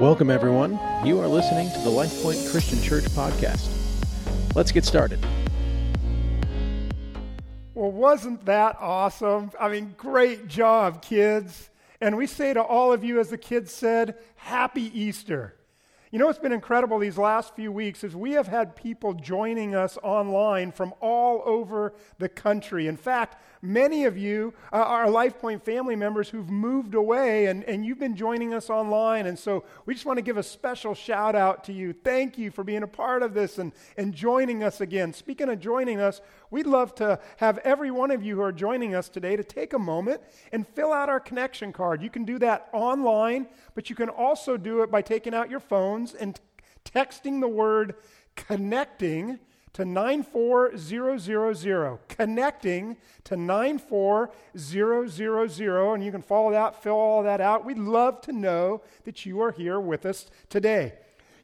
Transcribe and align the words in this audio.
Welcome, 0.00 0.30
everyone. 0.30 0.78
You 1.04 1.18
are 1.20 1.26
listening 1.26 1.72
to 1.72 1.78
the 1.80 1.90
LifePoint 1.90 2.52
Christian 2.52 2.80
Church 2.80 3.02
podcast. 3.06 3.68
Let's 4.54 4.70
get 4.70 4.84
started. 4.84 5.18
Well, 7.74 7.90
wasn't 7.90 8.44
that 8.44 8.76
awesome? 8.78 9.50
I 9.58 9.68
mean, 9.68 9.96
great 9.96 10.46
job, 10.46 11.02
kids. 11.02 11.70
And 12.00 12.16
we 12.16 12.28
say 12.28 12.54
to 12.54 12.62
all 12.62 12.92
of 12.92 13.02
you, 13.02 13.18
as 13.18 13.30
the 13.30 13.38
kids 13.38 13.72
said, 13.72 14.14
Happy 14.36 14.96
Easter. 14.96 15.56
You 16.12 16.20
know 16.20 16.26
what's 16.26 16.38
been 16.38 16.52
incredible 16.52 17.00
these 17.00 17.18
last 17.18 17.56
few 17.56 17.72
weeks 17.72 18.04
is 18.04 18.14
we 18.14 18.32
have 18.32 18.46
had 18.46 18.76
people 18.76 19.14
joining 19.14 19.74
us 19.74 19.98
online 20.04 20.70
from 20.70 20.94
all 21.00 21.42
over 21.44 21.92
the 22.18 22.28
country. 22.28 22.86
In 22.86 22.96
fact, 22.96 23.42
many 23.62 24.04
of 24.04 24.16
you 24.16 24.54
are 24.72 25.06
LifePoint 25.06 25.62
family 25.62 25.96
members 25.96 26.28
who've 26.28 26.48
moved 26.48 26.94
away 26.94 27.46
and, 27.46 27.64
and 27.64 27.84
you've 27.84 27.98
been 27.98 28.16
joining 28.16 28.54
us 28.54 28.70
online. 28.70 29.26
And 29.26 29.38
so 29.38 29.64
we 29.86 29.94
just 29.94 30.06
want 30.06 30.18
to 30.18 30.22
give 30.22 30.36
a 30.36 30.42
special 30.42 30.94
shout 30.94 31.34
out 31.34 31.64
to 31.64 31.72
you. 31.72 31.92
Thank 31.92 32.38
you 32.38 32.50
for 32.50 32.64
being 32.64 32.82
a 32.82 32.88
part 32.88 33.22
of 33.22 33.34
this 33.34 33.58
and, 33.58 33.72
and 33.96 34.14
joining 34.14 34.62
us 34.62 34.80
again. 34.80 35.12
Speaking 35.12 35.48
of 35.48 35.60
joining 35.60 36.00
us, 36.00 36.20
we'd 36.50 36.66
love 36.66 36.94
to 36.96 37.18
have 37.38 37.58
every 37.58 37.90
one 37.90 38.10
of 38.10 38.22
you 38.22 38.36
who 38.36 38.42
are 38.42 38.52
joining 38.52 38.94
us 38.94 39.08
today 39.08 39.36
to 39.36 39.44
take 39.44 39.72
a 39.72 39.78
moment 39.78 40.20
and 40.52 40.66
fill 40.66 40.92
out 40.92 41.08
our 41.08 41.20
connection 41.20 41.72
card. 41.72 42.02
You 42.02 42.10
can 42.10 42.24
do 42.24 42.38
that 42.38 42.68
online, 42.72 43.48
but 43.74 43.90
you 43.90 43.96
can 43.96 44.08
also 44.08 44.56
do 44.56 44.82
it 44.82 44.90
by 44.90 45.02
taking 45.02 45.34
out 45.34 45.50
your 45.50 45.60
phones 45.60 46.14
and 46.14 46.38
texting 46.84 47.40
the 47.40 47.48
word 47.48 47.94
connecting 48.36 49.38
to 49.74 49.84
94000. 49.84 51.98
Connecting 52.08 52.96
to 53.24 53.36
94000. 53.36 55.94
And 55.94 56.04
you 56.04 56.10
can 56.10 56.22
follow 56.22 56.50
that, 56.52 56.82
fill 56.82 56.94
all 56.94 57.22
that 57.22 57.40
out. 57.40 57.64
We'd 57.64 57.78
love 57.78 58.20
to 58.22 58.32
know 58.32 58.82
that 59.04 59.24
you 59.26 59.40
are 59.40 59.52
here 59.52 59.80
with 59.80 60.06
us 60.06 60.30
today. 60.48 60.94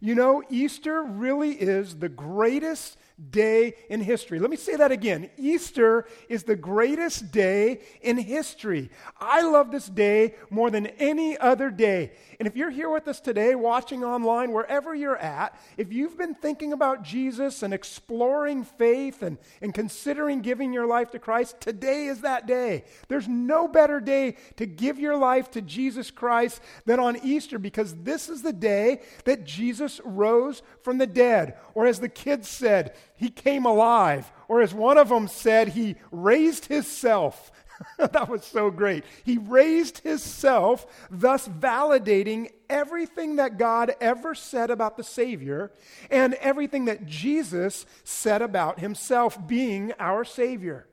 You 0.05 0.14
know, 0.14 0.42
Easter 0.50 1.02
really 1.02 1.52
is 1.52 1.97
the 1.97 2.10
greatest 2.10 2.98
day 3.30 3.74
in 3.88 4.00
history. 4.00 4.41
Let 4.41 4.50
me 4.50 4.56
say 4.56 4.77
that 4.77 4.91
again. 4.91 5.30
Easter 5.38 6.06
is 6.28 6.42
the 6.42 6.56
greatest 6.56 7.30
day 7.30 7.80
in 8.02 8.19
history. 8.19 8.91
I 9.20 9.42
love 9.42 9.70
this 9.70 9.86
day 9.86 10.34
more 10.50 10.70
than 10.70 10.86
any 10.86 11.38
other 11.38 11.70
day. 11.70 12.12
And 12.41 12.48
if 12.48 12.56
you're 12.56 12.70
here 12.70 12.91
with 12.91 13.06
us 13.06 13.20
today, 13.20 13.55
watching 13.55 14.02
online, 14.02 14.52
wherever 14.52 14.94
you're 14.94 15.16
at, 15.16 15.56
if 15.77 15.92
you've 15.92 16.18
been 16.18 16.34
thinking 16.34 16.72
about 16.72 17.05
Jesus 17.05 17.62
and 17.62 17.72
exploring 17.72 18.64
faith 18.64 19.22
and, 19.22 19.39
and 19.62 19.72
considering 19.72 20.41
giving 20.42 20.72
your 20.72 20.86
life 20.86 21.12
to 21.12 21.20
Christ, 21.20 21.61
today 21.61 22.06
is 22.06 22.22
that 22.22 22.46
day. 22.46 22.84
There's 23.06 23.28
no 23.28 23.68
better 23.68 24.00
day 24.00 24.36
to 24.56 24.66
give 24.66 24.98
your 24.98 25.16
life 25.16 25.52
to 25.52 25.62
Jesus 25.62 26.11
Christ 26.11 26.61
than 26.84 26.98
on 26.98 27.16
Easter 27.24 27.61
because 27.61 27.94
this 28.02 28.28
is 28.28 28.42
the 28.42 28.52
day 28.52 29.02
that 29.24 29.44
Jesus 29.44 29.94
rose 30.05 30.62
from 30.83 30.98
the 30.98 31.06
dead. 31.06 31.56
Or 31.75 31.87
as 31.87 32.00
the 32.00 32.09
kids 32.09 32.48
said, 32.48 32.95
he 33.14 33.31
came 33.31 33.67
alive. 33.67 34.31
Or 34.48 34.61
as 34.61 34.75
one 34.75 34.98
of 34.98 35.09
them 35.09 35.28
said, 35.28 35.69
he 35.69 35.97
raised 36.11 36.67
himself. 36.67 37.53
that 37.98 38.28
was 38.28 38.45
so 38.45 38.70
great. 38.70 39.05
He 39.25 39.39
raised 39.39 39.98
himself, 39.98 40.86
thus 41.11 41.48
validating 41.48 42.51
everything 42.69 43.36
that 43.36 43.59
God 43.59 43.95
ever 44.01 44.34
said 44.34 44.70
about 44.70 44.97
the 44.97 45.05
Savior 45.05 45.73
and 46.11 46.34
everything 46.34 46.86
that 46.86 47.06
Jesus 47.06 47.86
said 48.05 48.42
about 48.42 48.81
himself 48.81 49.47
being 49.47 49.92
our 49.98 50.25
Savior. 50.25 50.86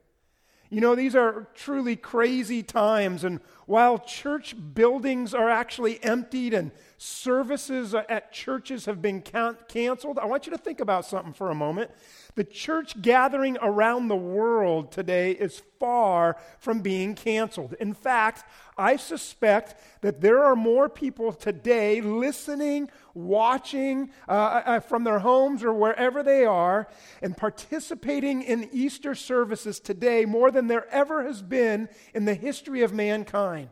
You 0.70 0.80
know, 0.80 0.94
these 0.94 1.14
are 1.14 1.48
truly 1.54 1.96
crazy 1.96 2.62
times, 2.62 3.24
and 3.24 3.40
while 3.66 3.98
church 3.98 4.56
buildings 4.74 5.34
are 5.34 5.50
actually 5.50 6.02
emptied 6.02 6.54
and 6.54 6.70
services 7.02 7.94
at 7.94 8.32
churches 8.32 8.84
have 8.86 9.02
been 9.02 9.20
can- 9.20 9.58
canceled, 9.68 10.18
I 10.18 10.26
want 10.26 10.46
you 10.46 10.52
to 10.52 10.58
think 10.58 10.80
about 10.80 11.04
something 11.04 11.32
for 11.32 11.50
a 11.50 11.54
moment. 11.54 11.90
The 12.36 12.44
church 12.44 13.02
gathering 13.02 13.58
around 13.60 14.06
the 14.06 14.16
world 14.16 14.92
today 14.92 15.32
is 15.32 15.62
far 15.80 16.36
from 16.60 16.80
being 16.80 17.14
canceled. 17.14 17.74
In 17.80 17.92
fact, 17.92 18.44
I 18.78 18.96
suspect 18.96 19.74
that 20.00 20.20
there 20.20 20.44
are 20.44 20.54
more 20.54 20.88
people 20.88 21.32
today 21.32 22.00
listening, 22.00 22.88
watching 23.14 24.10
uh, 24.28 24.32
uh, 24.32 24.80
from 24.80 25.02
their 25.02 25.18
homes 25.18 25.64
or 25.64 25.74
wherever 25.74 26.22
they 26.22 26.44
are, 26.44 26.88
and 27.20 27.36
participating 27.36 28.42
in 28.42 28.70
Easter 28.72 29.16
services 29.16 29.80
today 29.80 30.24
more 30.24 30.52
than 30.52 30.68
there 30.68 30.88
ever 30.90 31.24
has 31.24 31.42
been 31.42 31.88
in 32.14 32.24
the 32.26 32.34
history 32.34 32.82
of 32.82 32.92
mankind. 32.92 33.70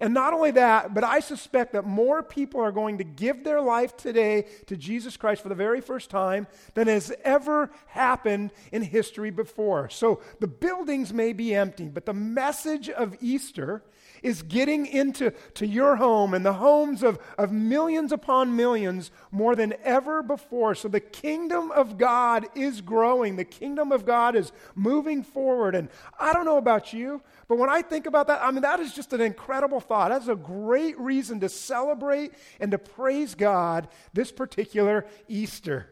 And 0.00 0.14
not 0.14 0.32
only 0.32 0.52
that, 0.52 0.94
but 0.94 1.04
I 1.04 1.20
suspect 1.20 1.74
that 1.74 1.84
more 1.84 2.22
people 2.22 2.60
are 2.62 2.72
going 2.72 2.98
to 2.98 3.04
give 3.04 3.44
their 3.44 3.60
life 3.60 3.96
today 3.96 4.46
to 4.66 4.76
Jesus 4.76 5.16
Christ 5.18 5.42
for 5.42 5.50
the 5.50 5.54
very 5.54 5.82
first 5.82 6.08
time 6.08 6.46
than 6.74 6.88
has 6.88 7.12
ever 7.22 7.70
happened 7.86 8.50
in 8.72 8.82
history 8.82 9.30
before. 9.30 9.90
So 9.90 10.22
the 10.40 10.48
buildings 10.48 11.12
may 11.12 11.34
be 11.34 11.54
empty, 11.54 11.88
but 11.88 12.06
the 12.06 12.14
message 12.14 12.88
of 12.88 13.14
Easter 13.20 13.82
is 14.22 14.42
getting 14.42 14.86
into 14.86 15.30
to 15.54 15.66
your 15.66 15.96
home 15.96 16.34
and 16.34 16.44
the 16.44 16.54
homes 16.54 17.02
of, 17.02 17.18
of 17.38 17.52
millions 17.52 18.12
upon 18.12 18.56
millions 18.56 19.10
more 19.30 19.54
than 19.54 19.74
ever 19.84 20.22
before. 20.22 20.74
So 20.74 20.88
the 20.88 21.00
kingdom 21.00 21.70
of 21.70 21.98
God 21.98 22.46
is 22.54 22.80
growing. 22.80 23.36
The 23.36 23.44
kingdom 23.44 23.92
of 23.92 24.04
God 24.04 24.36
is 24.36 24.52
moving 24.74 25.22
forward. 25.22 25.74
And 25.74 25.88
I 26.18 26.32
don't 26.32 26.44
know 26.44 26.58
about 26.58 26.92
you, 26.92 27.22
but 27.48 27.58
when 27.58 27.70
I 27.70 27.82
think 27.82 28.06
about 28.06 28.26
that, 28.28 28.42
I 28.42 28.50
mean, 28.50 28.62
that 28.62 28.80
is 28.80 28.94
just 28.94 29.12
an 29.12 29.20
incredible 29.20 29.80
thought. 29.80 30.10
That's 30.10 30.28
a 30.28 30.36
great 30.36 30.98
reason 30.98 31.40
to 31.40 31.48
celebrate 31.48 32.32
and 32.60 32.70
to 32.70 32.78
praise 32.78 33.34
God 33.34 33.88
this 34.12 34.32
particular 34.32 35.06
Easter. 35.28 35.88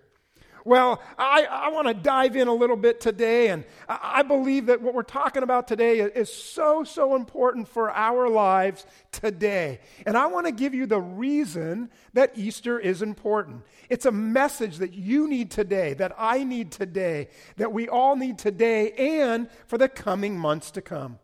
Well, 0.64 1.00
I, 1.18 1.44
I 1.44 1.68
want 1.70 1.88
to 1.88 1.94
dive 1.94 2.36
in 2.36 2.48
a 2.48 2.54
little 2.54 2.76
bit 2.76 3.00
today, 3.00 3.48
and 3.48 3.64
I, 3.88 4.22
believe 4.22 4.66
that 4.66 4.82
what 4.82 4.94
we're 4.94 5.02
talking 5.02 5.42
about 5.42 5.68
today 5.68 6.00
is 6.00 6.32
so, 6.32 6.84
so 6.84 7.14
important 7.16 7.68
for 7.68 7.90
our 7.90 8.28
lives 8.28 8.84
today. 9.12 9.80
And 10.04 10.16
I 10.16 10.26
want 10.26 10.46
to 10.46 10.52
give 10.52 10.74
you 10.74 10.86
the 10.86 11.00
reason 11.00 11.90
that 12.12 12.32
Easter 12.36 12.78
is 12.78 13.02
important. 13.02 13.62
It's 13.88 14.06
a 14.06 14.12
message 14.12 14.78
that 14.78 14.94
you 14.94 15.28
need 15.28 15.50
today, 15.50 15.94
that 15.94 16.12
I 16.18 16.44
need 16.44 16.72
today, 16.72 17.28
that 17.56 17.72
we 17.72 17.88
all 17.88 18.16
need 18.16 18.38
today, 18.38 18.92
and 18.92 19.48
for 19.66 19.78
the 19.78 19.88
coming 19.88 20.38
months 20.38 20.70
to 20.72 20.82
come. 20.82 21.18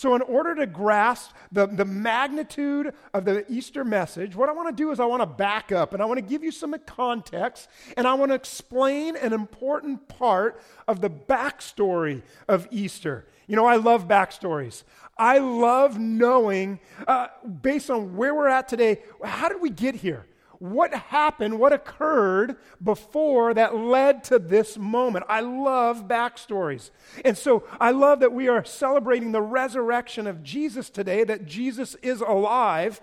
So, 0.00 0.14
in 0.14 0.22
order 0.22 0.54
to 0.54 0.64
grasp 0.64 1.32
the, 1.52 1.66
the 1.66 1.84
magnitude 1.84 2.94
of 3.12 3.26
the 3.26 3.44
Easter 3.52 3.84
message, 3.84 4.34
what 4.34 4.48
I 4.48 4.52
want 4.52 4.74
to 4.74 4.74
do 4.74 4.92
is 4.92 4.98
I 4.98 5.04
want 5.04 5.20
to 5.20 5.26
back 5.26 5.72
up 5.72 5.92
and 5.92 6.02
I 6.02 6.06
want 6.06 6.16
to 6.16 6.24
give 6.24 6.42
you 6.42 6.50
some 6.50 6.74
context 6.86 7.68
and 7.98 8.06
I 8.06 8.14
want 8.14 8.30
to 8.30 8.34
explain 8.34 9.14
an 9.16 9.34
important 9.34 10.08
part 10.08 10.62
of 10.88 11.02
the 11.02 11.10
backstory 11.10 12.22
of 12.48 12.66
Easter. 12.70 13.26
You 13.46 13.56
know, 13.56 13.66
I 13.66 13.76
love 13.76 14.08
backstories. 14.08 14.84
I 15.18 15.36
love 15.36 15.98
knowing, 15.98 16.80
uh, 17.06 17.26
based 17.60 17.90
on 17.90 18.16
where 18.16 18.34
we're 18.34 18.48
at 18.48 18.68
today, 18.68 19.02
how 19.22 19.50
did 19.50 19.60
we 19.60 19.68
get 19.68 19.96
here? 19.96 20.24
What 20.60 20.92
happened, 20.94 21.58
what 21.58 21.72
occurred 21.72 22.56
before 22.82 23.54
that 23.54 23.74
led 23.74 24.22
to 24.24 24.38
this 24.38 24.76
moment. 24.76 25.24
I 25.26 25.40
love 25.40 26.06
backstories. 26.06 26.90
And 27.24 27.36
so 27.36 27.64
I 27.80 27.90
love 27.92 28.20
that 28.20 28.32
we 28.32 28.46
are 28.46 28.62
celebrating 28.62 29.32
the 29.32 29.40
resurrection 29.40 30.26
of 30.26 30.42
Jesus 30.42 30.90
today, 30.90 31.24
that 31.24 31.46
Jesus 31.46 31.96
is 32.02 32.20
alive. 32.20 33.00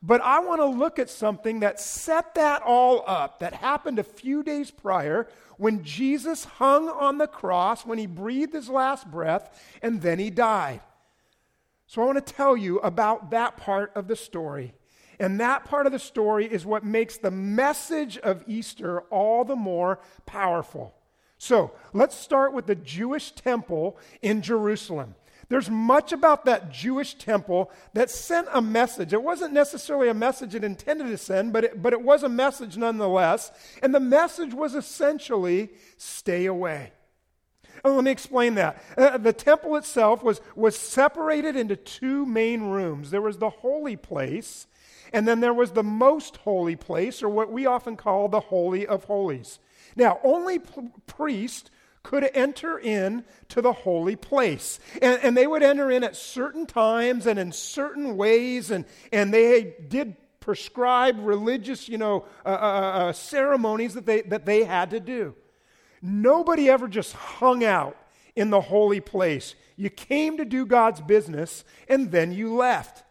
But 0.00 0.20
I 0.22 0.38
want 0.38 0.60
to 0.60 0.66
look 0.66 1.00
at 1.00 1.10
something 1.10 1.60
that 1.60 1.80
set 1.80 2.36
that 2.36 2.62
all 2.62 3.02
up, 3.08 3.40
that 3.40 3.54
happened 3.54 3.98
a 3.98 4.04
few 4.04 4.44
days 4.44 4.70
prior 4.70 5.28
when 5.56 5.82
Jesus 5.82 6.44
hung 6.44 6.88
on 6.88 7.18
the 7.18 7.26
cross, 7.26 7.84
when 7.84 7.98
he 7.98 8.06
breathed 8.06 8.54
his 8.54 8.68
last 8.68 9.10
breath, 9.10 9.60
and 9.82 10.00
then 10.00 10.20
he 10.20 10.30
died. 10.30 10.80
So 11.88 12.02
I 12.02 12.06
want 12.06 12.24
to 12.24 12.32
tell 12.32 12.56
you 12.56 12.78
about 12.78 13.32
that 13.32 13.56
part 13.56 13.90
of 13.96 14.06
the 14.06 14.14
story. 14.14 14.74
And 15.20 15.38
that 15.38 15.66
part 15.66 15.84
of 15.86 15.92
the 15.92 15.98
story 15.98 16.46
is 16.46 16.64
what 16.64 16.82
makes 16.82 17.18
the 17.18 17.30
message 17.30 18.16
of 18.18 18.42
Easter 18.48 19.02
all 19.02 19.44
the 19.44 19.54
more 19.54 20.00
powerful. 20.24 20.94
So 21.36 21.72
let's 21.92 22.16
start 22.16 22.54
with 22.54 22.66
the 22.66 22.74
Jewish 22.74 23.32
temple 23.32 23.98
in 24.22 24.40
Jerusalem. 24.40 25.14
There's 25.50 25.68
much 25.68 26.12
about 26.12 26.46
that 26.46 26.70
Jewish 26.70 27.14
temple 27.14 27.70
that 27.92 28.08
sent 28.08 28.48
a 28.52 28.62
message. 28.62 29.12
It 29.12 29.22
wasn't 29.22 29.52
necessarily 29.52 30.08
a 30.08 30.14
message 30.14 30.54
it 30.54 30.64
intended 30.64 31.08
to 31.08 31.18
send, 31.18 31.52
but 31.52 31.64
it, 31.64 31.82
but 31.82 31.92
it 31.92 32.02
was 32.02 32.22
a 32.22 32.28
message 32.28 32.76
nonetheless. 32.76 33.52
And 33.82 33.94
the 33.94 34.00
message 34.00 34.54
was 34.54 34.74
essentially 34.74 35.70
stay 35.98 36.46
away. 36.46 36.92
Let 37.84 38.04
me 38.04 38.10
explain 38.10 38.54
that. 38.54 38.82
Uh, 38.96 39.18
the 39.18 39.32
temple 39.32 39.76
itself 39.76 40.22
was, 40.22 40.40
was 40.54 40.76
separated 40.76 41.56
into 41.56 41.76
two 41.76 42.26
main 42.26 42.64
rooms. 42.64 43.10
There 43.10 43.22
was 43.22 43.38
the 43.38 43.50
holy 43.50 43.96
place, 43.96 44.66
and 45.12 45.26
then 45.26 45.40
there 45.40 45.54
was 45.54 45.72
the 45.72 45.82
most 45.82 46.36
holy 46.38 46.76
place, 46.76 47.22
or 47.22 47.28
what 47.28 47.52
we 47.52 47.66
often 47.66 47.96
call 47.96 48.28
the 48.28 48.40
Holy 48.40 48.86
of 48.86 49.04
Holies. 49.04 49.58
Now, 49.96 50.20
only 50.22 50.58
p- 50.58 50.88
priests 51.06 51.70
could 52.02 52.28
enter 52.34 52.78
in 52.78 53.24
to 53.48 53.60
the 53.60 53.72
holy 53.72 54.16
place. 54.16 54.80
And, 55.02 55.20
and, 55.22 55.36
they 55.36 55.46
would 55.46 55.62
enter 55.62 55.90
in 55.90 56.02
at 56.02 56.16
certain 56.16 56.64
times 56.64 57.26
and 57.26 57.38
in 57.38 57.52
certain 57.52 58.16
ways, 58.16 58.70
and, 58.70 58.86
and 59.12 59.34
they 59.34 59.74
did 59.88 60.16
prescribe 60.40 61.16
religious, 61.20 61.88
you 61.88 61.98
know, 61.98 62.24
uh, 62.44 62.48
uh, 62.48 62.52
uh, 62.52 63.08
uh, 63.08 63.12
ceremonies 63.12 63.94
that 63.94 64.06
they, 64.06 64.22
that 64.22 64.46
they 64.46 64.64
had 64.64 64.90
to 64.90 65.00
do. 65.00 65.34
Nobody 66.00 66.70
ever 66.70 66.88
just 66.88 67.12
hung 67.12 67.62
out 67.62 67.96
in 68.34 68.50
the 68.50 68.60
holy 68.60 69.00
place. 69.00 69.54
You 69.76 69.90
came 69.90 70.38
to 70.38 70.44
do 70.44 70.64
God's 70.64 71.00
business 71.00 71.64
and 71.88 72.10
then 72.10 72.32
you 72.32 72.54
left. 72.54 73.04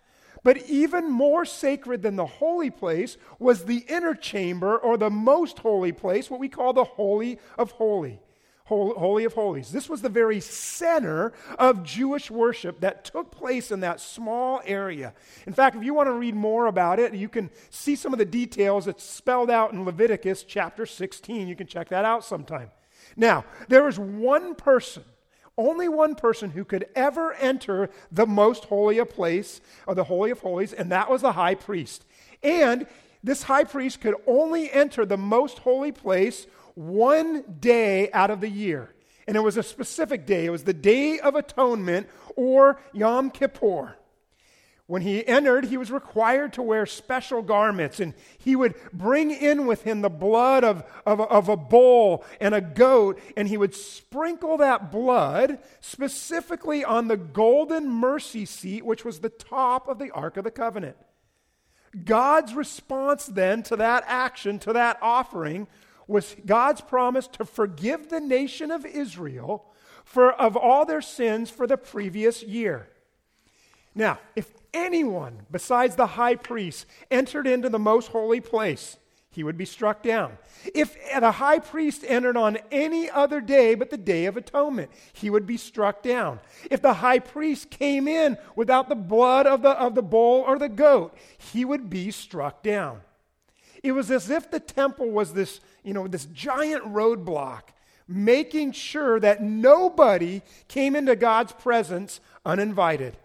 But 0.44 0.70
even 0.70 1.12
more 1.12 1.46
sacred 1.46 2.02
than 2.02 2.16
the 2.16 2.26
holy 2.26 2.70
place 2.70 3.18
was 3.40 3.66
the 3.66 3.86
inner 3.90 4.16
chamber 4.16 4.78
or 4.78 4.98
the 4.98 5.10
most 5.10 5.60
holy 5.60 5.92
place, 5.92 6.30
what 6.30 6.40
we 6.40 6.50
call 6.50 6.74
the 6.74 6.84
Holy 6.84 7.40
of 7.58 7.72
Holy. 7.72 8.20
Holy 8.70 9.24
of 9.24 9.34
Holies. 9.34 9.72
This 9.72 9.90
was 9.90 10.04
the 10.04 10.10
very 10.10 10.40
center 10.40 11.34
of 11.58 11.84
Jewish 11.84 12.30
worship 12.30 12.82
that 12.82 13.04
took 13.04 13.32
place 13.32 13.72
in 13.72 13.80
that 13.80 14.00
small 14.00 14.62
area. 14.64 15.16
In 15.48 15.54
fact, 15.54 15.76
if 15.76 15.84
you 15.84 15.96
want 15.96 16.06
to 16.06 16.14
read 16.14 16.36
more 16.36 16.68
about 16.68 17.00
it, 17.00 17.16
you 17.16 17.30
can 17.30 17.50
see 17.72 17.96
some 17.96 18.14
of 18.14 18.20
the 18.20 18.26
details. 18.26 18.88
It's 18.88 19.04
spelled 19.04 19.50
out 19.50 19.74
in 19.74 19.86
Leviticus 19.86 20.44
chapter 20.44 20.86
16. 20.86 21.48
You 21.48 21.56
can 21.56 21.66
check 21.66 21.90
that 21.90 22.06
out 22.06 22.24
sometime. 22.24 22.70
Now, 23.18 23.44
there 23.70 23.84
was 23.84 23.98
one 23.98 24.54
person 24.54 25.04
only 25.60 25.90
one 25.90 26.16
person 26.16 26.52
who 26.52 26.64
could 26.64 26.86
ever 26.96 27.34
enter 27.34 27.90
the 28.12 28.26
most 28.26 28.66
holy 28.66 28.98
of 28.98 29.10
place, 29.10 29.60
or 29.86 29.94
the 29.94 30.06
holy 30.06 30.32
of 30.32 30.40
holies, 30.40 30.74
and 30.74 30.92
that 30.92 31.12
was 31.12 31.22
the 31.22 31.34
high 31.34 31.56
priest. 31.56 32.06
And 32.42 32.88
this 33.22 33.44
high 33.44 33.66
priest 33.66 34.00
could 34.00 34.16
only 34.26 34.72
enter 34.72 35.06
the 35.06 35.18
most 35.18 35.60
holy 35.60 35.92
place 35.92 36.48
one 36.76 37.44
day 37.60 38.10
out 38.12 38.32
of 38.32 38.40
the 38.40 38.50
year. 38.50 38.94
And 39.28 39.36
it 39.36 39.42
was 39.42 39.58
a 39.58 39.64
specific 39.64 40.26
day. 40.26 40.46
It 40.46 40.50
was 40.50 40.64
the 40.64 40.74
Day 40.74 41.20
of 41.20 41.36
Atonement 41.36 42.08
or 42.36 42.80
Yom 42.94 43.30
Kippur. 43.30 43.96
When 44.90 45.04
he 45.04 45.24
entered, 45.28 45.66
he 45.66 45.78
was 45.78 45.92
required 45.92 46.54
to 46.54 46.64
wear 46.64 46.88
special 46.88 47.44
garments, 47.44 48.00
and 48.00 48.16
he 48.40 48.56
would 48.56 48.74
bring 48.92 49.30
in 49.30 49.68
with 49.68 49.84
him 49.84 50.02
the 50.02 50.10
blood 50.10 50.64
of, 50.64 50.84
of, 51.06 51.22
of, 51.22 51.48
a 51.48 51.56
bull 51.56 52.26
and 52.42 52.56
a 52.56 52.62
goat, 52.62 53.22
and 53.38 53.48
he 53.48 53.56
would 53.56 53.76
sprinkle 53.76 54.58
that 54.58 54.92
blood 54.92 55.60
specifically 55.80 56.84
on 56.84 57.08
the 57.08 57.18
golden 57.18 57.88
mercy 57.88 58.48
seat, 58.48 58.84
which 58.84 59.06
was 59.06 59.20
the 59.20 59.30
top 59.30 59.88
of 59.88 60.00
the 60.00 60.10
Ark 60.10 60.38
of 60.38 60.44
the 60.44 60.50
Covenant. 60.50 60.98
God's 62.04 62.56
response 62.56 63.28
then 63.28 63.62
to 63.62 63.76
that 63.76 64.04
action, 64.08 64.58
to 64.58 64.74
that 64.74 64.98
offering, 65.04 65.68
was 66.08 66.36
God's 66.48 66.82
promise 66.82 67.28
to 67.28 67.46
forgive 67.46 68.10
the 68.10 68.22
nation 68.22 68.72
of 68.72 68.88
Israel 68.88 69.68
for, 70.04 70.32
of 70.32 70.58
all 70.58 70.84
their 70.84 71.04
sins 71.04 71.52
for 71.52 71.68
the 71.68 71.78
previous 71.78 72.42
year. 72.42 72.90
Now, 73.94 74.18
if 74.36 74.52
anyone 74.74 75.46
besides 75.52 75.96
the 75.96 76.08
high 76.08 76.36
priest 76.36 76.86
entered 77.10 77.48
into 77.48 77.70
the 77.70 77.80
most 77.80 78.08
holy 78.08 78.42
place, 78.42 78.98
he 79.32 79.44
would 79.44 79.58
be 79.58 79.66
struck 79.66 80.02
down. 80.02 80.38
If 80.74 80.98
the 81.20 81.32
high 81.32 81.60
priest 81.60 82.04
entered 82.08 82.36
on 82.36 82.58
any 82.72 83.10
other 83.10 83.42
day 83.42 83.76
but 83.76 83.92
the 83.92 83.98
Day 83.98 84.26
of 84.26 84.36
Atonement, 84.36 84.90
he 85.14 85.30
would 85.30 85.46
be 85.46 85.58
struck 85.58 86.02
down. 86.02 86.40
If 86.72 86.82
the 86.82 86.96
high 86.96 87.20
priest 87.20 87.70
came 87.70 88.08
in 88.08 88.38
without 88.56 88.90
the 88.90 88.96
blood 88.96 89.46
of 89.46 89.62
the, 89.62 89.70
of 89.70 89.94
the 89.94 90.02
bull 90.02 90.44
or 90.48 90.58
the 90.58 90.70
goat, 90.70 91.16
he 91.38 91.64
would 91.64 91.90
be 91.90 92.10
struck 92.12 92.64
down. 92.64 93.02
It 93.84 93.92
was 93.92 94.12
as 94.12 94.30
if 94.30 94.50
the 94.50 94.60
temple 94.60 95.10
was 95.10 95.34
this, 95.34 95.62
you 95.84 95.94
know, 95.94 96.08
this 96.08 96.26
giant 96.26 96.84
roadblock, 96.86 97.62
making 98.08 98.72
sure 98.72 99.20
that 99.20 99.44
nobody 99.44 100.42
came 100.68 100.96
into 100.96 101.16
God's 101.16 101.54
presence 101.54 102.20
uninvited. 102.46 103.16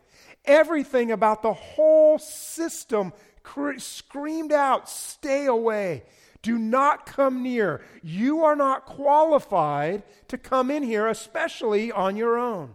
Everything 0.44 1.11
about 1.11 1.43
the 1.43 1.52
whole 1.52 2.19
system 2.19 3.12
cr- 3.43 3.79
screamed 3.79 4.52
out, 4.52 4.88
Stay 4.88 5.46
away. 5.46 6.02
Do 6.43 6.58
not 6.58 7.06
come 7.06 7.43
near. 7.43 7.82
You 8.02 8.44
are 8.44 8.55
not 8.55 8.85
qualified 8.85 10.02
to 10.29 10.37
come 10.37 10.70
in 10.70 10.82
here, 10.82 11.06
especially 11.06 11.91
on 11.91 12.17
your 12.17 12.38
own. 12.38 12.75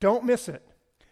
Don't 0.00 0.24
miss 0.24 0.50
it. 0.50 0.62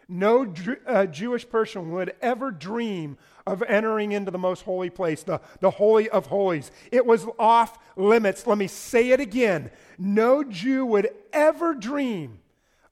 No 0.07 0.53
uh, 0.87 1.07
Jewish 1.07 1.49
person 1.49 1.91
would 1.93 2.15
ever 2.21 2.51
dream 2.51 3.17
of 3.47 3.63
entering 3.63 4.13
into 4.13 4.31
the 4.31 4.39
most 4.39 4.63
holy 4.63 4.91
place, 4.91 5.23
the, 5.23 5.41
the 5.61 5.71
Holy 5.71 6.11
of 6.11 6.27
Holies. 6.27 6.71
It 6.91 7.07
was 7.07 7.27
off 7.39 7.79
limits. 7.97 8.47
Let 8.47 8.59
me 8.59 8.67
say 8.67 9.09
it 9.09 9.21
again. 9.21 9.71
No 9.97 10.45
Jew 10.45 10.85
would 10.85 11.09
ever 11.33 11.73
dream 11.75 12.41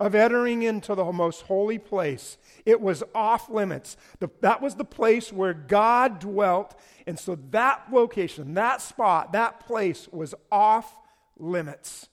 of 0.00 0.14
entering 0.14 0.62
into 0.62 0.94
the 0.94 1.12
most 1.12 1.43
holy 1.43 1.79
place. 1.79 2.38
It 2.64 2.81
was 2.81 3.05
off 3.14 3.50
limits. 3.50 3.99
The, 4.19 4.31
that 4.41 4.62
was 4.62 4.76
the 4.76 4.85
place 4.85 5.31
where 5.31 5.52
God 5.52 6.19
dwelt. 6.19 6.75
And 7.06 7.19
so 7.19 7.38
that 7.50 7.85
location, 7.93 8.55
that 8.55 8.81
spot, 8.81 9.32
that 9.35 9.61
place 9.61 10.08
was 10.11 10.35
off 10.50 10.97
limits. 11.38 12.08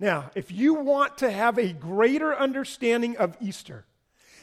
Now, 0.00 0.30
if 0.34 0.50
you 0.50 0.74
want 0.74 1.18
to 1.18 1.30
have 1.30 1.56
a 1.56 1.72
greater 1.72 2.36
understanding 2.36 3.16
of 3.16 3.36
Easter, 3.40 3.84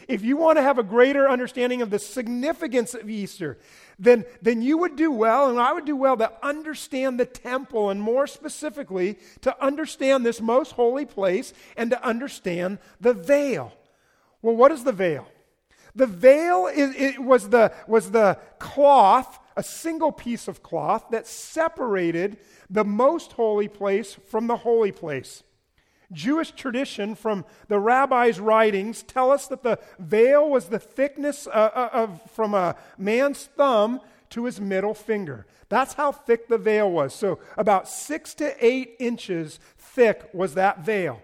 if 0.08 0.24
you 0.24 0.38
want 0.38 0.58
to 0.58 0.62
have 0.62 0.78
a 0.78 0.84
greater 0.84 1.30
understanding 1.30 1.82
of 1.82 1.90
the 1.90 2.00
significance 2.00 2.94
of 2.94 3.10
Easter, 3.10 3.58
then, 3.98 4.26
then 4.42 4.62
you 4.62 4.78
would 4.78 4.96
do 4.96 5.12
well, 5.12 5.50
and 5.50 5.60
I 5.60 5.74
would 5.74 5.86
do 5.86 5.96
well, 5.96 6.18
to 6.18 6.32
understand 6.46 7.20
the 7.20 7.26
temple, 7.26 7.90
and 7.90 8.02
more 8.02 8.28
specifically, 8.28 9.18
to 9.42 9.64
understand 9.64 10.26
this 10.26 10.42
most 10.42 10.74
holy 10.74 11.06
place 11.06 11.54
and 11.78 11.90
to 11.92 12.04
understand 12.06 12.80
the 13.00 13.14
veil. 13.14 13.74
Well, 14.42 14.56
what 14.56 14.72
is 14.72 14.84
the 14.84 14.92
veil? 14.92 15.28
The 15.96 16.08
veil 16.08 16.68
is, 16.68 17.18
was, 17.18 17.50
the, 17.50 17.72
was 17.88 18.12
the 18.12 18.38
cloth, 18.60 19.40
a 19.56 19.64
single 19.64 20.12
piece 20.12 20.48
of 20.48 20.62
cloth 20.62 21.06
that 21.12 21.26
separated 21.26 22.38
the 22.70 22.84
most 22.84 23.32
holy 23.34 23.70
place 23.70 24.14
from 24.28 24.48
the 24.48 24.58
holy 24.58 24.92
place. 24.92 25.44
Jewish 26.16 26.52
tradition 26.52 27.14
from 27.14 27.46
the 27.68 27.80
rabbis' 27.80 28.40
writings 28.40 29.04
tell 29.04 29.30
us 29.30 29.48
that 29.48 29.62
the 29.62 29.78
veil 30.00 30.50
was 30.50 30.70
the 30.70 30.80
thickness 30.80 31.46
uh, 31.48 31.52
uh, 31.52 31.90
of, 31.94 32.32
from 32.32 32.56
a 32.56 32.76
man's 32.98 33.46
thumb 33.58 34.02
to 34.32 34.46
his 34.46 34.60
middle 34.60 34.96
finger. 34.96 35.46
That's 35.70 35.94
how 35.94 36.12
thick 36.12 36.48
the 36.48 36.58
veil 36.58 36.90
was. 36.90 37.14
So, 37.14 37.40
about 37.58 37.88
six 37.88 38.34
to 38.36 38.66
eight 38.66 38.96
inches 39.00 39.60
thick 39.78 40.30
was 40.34 40.56
that 40.56 40.84
veil. 40.84 41.22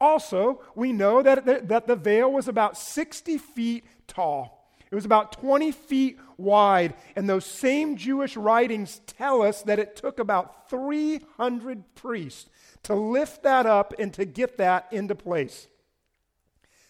Also, 0.00 0.62
we 0.74 0.92
know 0.92 1.22
that 1.22 1.68
that 1.68 1.86
the 1.86 1.96
veil 1.96 2.32
was 2.32 2.48
about 2.48 2.76
60 2.76 3.38
feet 3.38 3.84
tall. 4.06 4.60
It 4.90 4.94
was 4.94 5.04
about 5.04 5.32
20 5.32 5.70
feet 5.70 6.18
wide, 6.36 6.94
and 7.14 7.28
those 7.28 7.44
same 7.44 7.96
Jewish 7.96 8.36
writings 8.36 9.00
tell 9.06 9.42
us 9.42 9.62
that 9.62 9.78
it 9.78 9.94
took 9.94 10.18
about 10.18 10.68
300 10.68 11.94
priests 11.94 12.48
to 12.84 12.94
lift 12.94 13.42
that 13.42 13.66
up 13.66 13.94
and 13.98 14.12
to 14.14 14.24
get 14.24 14.56
that 14.58 14.88
into 14.90 15.14
place. 15.14 15.68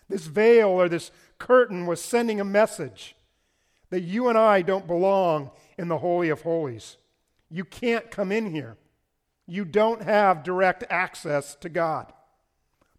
This 0.09 0.27
veil 0.27 0.69
or 0.69 0.89
this 0.89 1.11
curtain 1.39 1.87
was 1.87 2.01
sending 2.01 2.41
a 2.41 2.45
message 2.45 3.17
that 3.91 4.01
you 4.01 4.29
and 4.29 4.39
I 4.39 4.63
don't 4.63 4.87
belong 4.87 5.51
in 5.79 5.89
the 5.89 5.99
Holy 5.99 6.29
of 6.29 6.43
Holies. 6.43 6.97
You 7.51 7.65
can't 7.65 8.11
come 8.11 8.31
in 8.31 8.55
here. 8.55 8.77
You 9.47 9.65
don't 9.65 10.03
have 10.03 10.45
direct 10.45 10.85
access 10.91 11.57
to 11.57 11.69
God. 11.69 12.13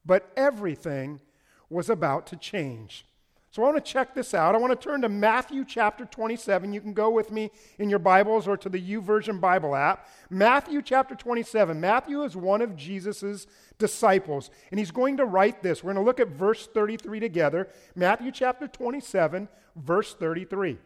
But 0.06 0.32
everything 0.36 1.22
was 1.70 1.90
about 1.90 2.28
to 2.28 2.36
change. 2.36 3.06
So 3.52 3.62
I 3.64 3.66
want 3.66 3.84
to 3.84 3.92
check 3.92 4.16
this 4.16 4.34
out. 4.34 4.56
I 4.56 4.58
want 4.58 4.72
to 4.72 4.88
turn 4.88 5.02
to 5.02 5.10
Matthew 5.10 5.66
chapter 5.66 6.06
27. 6.06 6.72
You 6.72 6.80
can 6.80 6.94
go 6.94 7.10
with 7.10 7.32
me 7.32 7.52
in 7.80 7.90
your 7.90 8.00
Bibles 8.00 8.48
or 8.48 8.56
to 8.56 8.70
the 8.70 8.82
YouVersion 8.82 9.42
Bible 9.42 9.76
app. 9.76 10.08
Matthew 10.30 10.82
chapter 10.82 11.16
27. 11.16 11.78
Matthew 11.78 12.24
is 12.24 12.38
one 12.38 12.62
of 12.62 12.78
Jesus' 12.78 13.48
disciples, 13.78 14.52
and 14.72 14.80
he's 14.80 14.92
going 14.92 15.18
to 15.18 15.26
write 15.26 15.62
this. 15.62 15.84
We're 15.84 15.94
going 15.94 16.02
to 16.02 16.08
look 16.08 16.22
at 16.22 16.30
verse 16.30 16.66
33 16.66 17.20
together. 17.20 17.68
Matthew 17.94 18.32
chapter 18.32 18.70
27, 18.70 19.50
verse 19.76 20.14
33. 20.14 20.78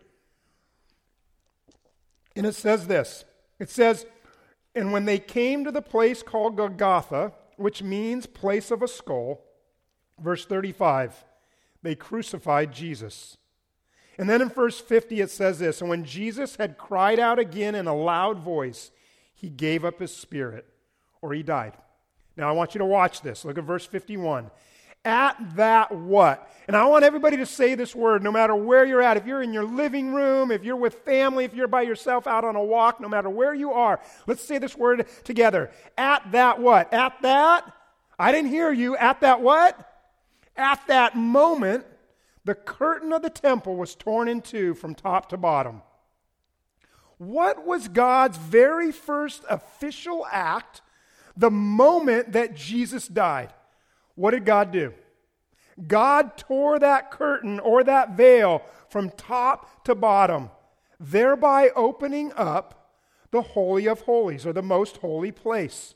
And 2.36 2.48
it 2.48 2.56
says 2.56 2.88
this 2.88 3.26
It 3.60 3.70
says, 3.70 4.08
And 4.74 4.92
when 4.92 5.06
they 5.06 5.20
came 5.20 5.66
to 5.66 5.72
the 5.72 5.84
place 5.84 6.24
called 6.24 6.58
Golgotha, 6.58 7.32
which 7.58 7.84
means 7.84 8.26
place 8.26 8.72
of 8.72 8.82
a 8.82 8.88
skull, 8.88 9.46
verse 10.20 10.48
35 10.48 11.24
they 11.86 11.96
crucified 11.96 12.72
Jesus. 12.72 13.38
And 14.18 14.30
then 14.30 14.42
in 14.42 14.50
verse 14.50 14.80
50, 14.80 15.22
it 15.22 15.30
says 15.30 15.60
this 15.60 15.82
And 15.82 15.90
when 15.90 16.06
Jesus 16.06 16.56
had 16.56 16.78
cried 16.78 17.20
out 17.20 17.40
again 17.40 17.76
in 17.76 17.88
a 17.88 17.96
loud 17.96 18.40
voice, 18.40 18.92
he 19.34 19.50
gave 19.50 19.84
up 19.84 20.00
his 20.00 20.16
spirit, 20.16 20.66
or 21.22 21.34
he 21.34 21.44
died. 21.44 21.74
Now 22.38 22.50
I 22.50 22.54
want 22.54 22.76
you 22.76 22.80
to 22.80 22.86
watch 22.86 23.22
this. 23.22 23.46
Look 23.46 23.58
at 23.58 23.64
verse 23.64 23.86
51. 23.86 24.50
At 25.04 25.38
that 25.56 25.92
what? 25.92 26.52
And 26.68 26.76
I 26.76 26.86
want 26.86 27.06
everybody 27.06 27.38
to 27.38 27.46
say 27.46 27.76
this 27.76 27.94
word 27.96 28.24
no 28.24 28.32
matter 28.32 28.56
where 28.56 28.84
you're 28.84 29.04
at. 29.04 29.18
If 29.18 29.28
you're 29.28 29.44
in 29.44 29.54
your 29.54 29.64
living 29.64 30.14
room, 30.14 30.50
if 30.50 30.64
you're 30.64 30.76
with 30.76 30.96
family, 31.06 31.46
if 31.46 31.54
you're 31.54 31.68
by 31.68 31.84
yourself 31.84 32.26
out 32.26 32.44
on 32.44 32.56
a 32.56 32.64
walk, 32.64 33.00
no 33.00 33.08
matter 33.08 33.30
where 33.30 33.54
you 33.54 33.72
are, 33.72 34.00
let's 34.26 34.44
say 34.44 34.58
this 34.58 34.76
word 34.76 35.06
together. 35.24 35.70
At 35.96 36.32
that 36.32 36.60
what? 36.60 36.92
At 36.92 37.22
that? 37.22 37.72
I 38.18 38.32
didn't 38.32 38.50
hear 38.50 38.72
you. 38.72 38.98
At 38.98 39.22
that 39.22 39.42
what? 39.42 39.95
At 40.58 40.86
that 40.88 41.16
moment, 41.16 41.86
the 42.46 42.56
curtain 42.56 43.12
of 43.12 43.22
the 43.22 43.30
temple 43.30 43.76
was 43.76 43.96
torn 43.96 44.28
in 44.28 44.42
two 44.42 44.74
from 44.74 44.96
top 44.96 45.30
to 45.30 45.38
bottom. 45.38 45.82
What 47.18 47.66
was 47.66 47.88
God's 47.88 48.38
very 48.38 48.92
first 48.92 49.44
official 49.50 50.26
act 50.32 50.82
the 51.36 51.52
moment 51.52 52.34
that 52.34 52.56
Jesus 52.56 53.08
died? 53.08 53.54
What 54.16 54.32
did 54.32 54.46
God 54.46 54.72
do? 54.72 54.94
God 55.88 56.38
tore 56.38 56.80
that 56.80 57.12
curtain 57.12 57.60
or 57.60 57.84
that 57.84 58.16
veil 58.16 58.62
from 58.90 59.10
top 59.10 59.84
to 59.86 59.96
bottom, 59.96 60.50
thereby 61.00 61.70
opening 61.76 62.32
up 62.36 62.94
the 63.32 63.42
Holy 63.42 63.88
of 63.88 64.02
Holies 64.02 64.46
or 64.46 64.54
the 64.54 64.62
most 64.62 64.98
holy 64.98 65.32
place. 65.32 65.96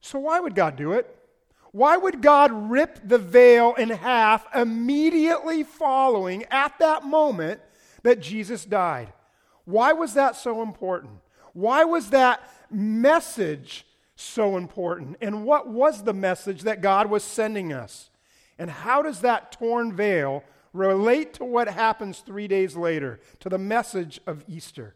So, 0.00 0.20
why 0.20 0.40
would 0.40 0.54
God 0.54 0.76
do 0.76 0.92
it? 0.92 1.14
Why 1.74 1.96
would 1.96 2.22
God 2.22 2.70
rip 2.70 3.00
the 3.02 3.18
veil 3.18 3.74
in 3.74 3.88
half 3.88 4.46
immediately 4.54 5.64
following 5.64 6.44
at 6.44 6.78
that 6.78 7.02
moment 7.02 7.60
that 8.04 8.20
Jesus 8.20 8.64
died? 8.64 9.12
Why 9.64 9.92
was 9.92 10.14
that 10.14 10.36
so 10.36 10.62
important? 10.62 11.14
Why 11.52 11.82
was 11.82 12.10
that 12.10 12.48
message 12.70 13.84
so 14.14 14.56
important? 14.56 15.16
And 15.20 15.44
what 15.44 15.66
was 15.66 16.04
the 16.04 16.12
message 16.12 16.62
that 16.62 16.80
God 16.80 17.10
was 17.10 17.24
sending 17.24 17.72
us? 17.72 18.08
And 18.56 18.70
how 18.70 19.02
does 19.02 19.22
that 19.22 19.50
torn 19.50 19.96
veil 19.96 20.44
relate 20.72 21.34
to 21.34 21.44
what 21.44 21.66
happens 21.66 22.20
three 22.20 22.46
days 22.46 22.76
later, 22.76 23.18
to 23.40 23.48
the 23.48 23.58
message 23.58 24.20
of 24.28 24.44
Easter? 24.46 24.94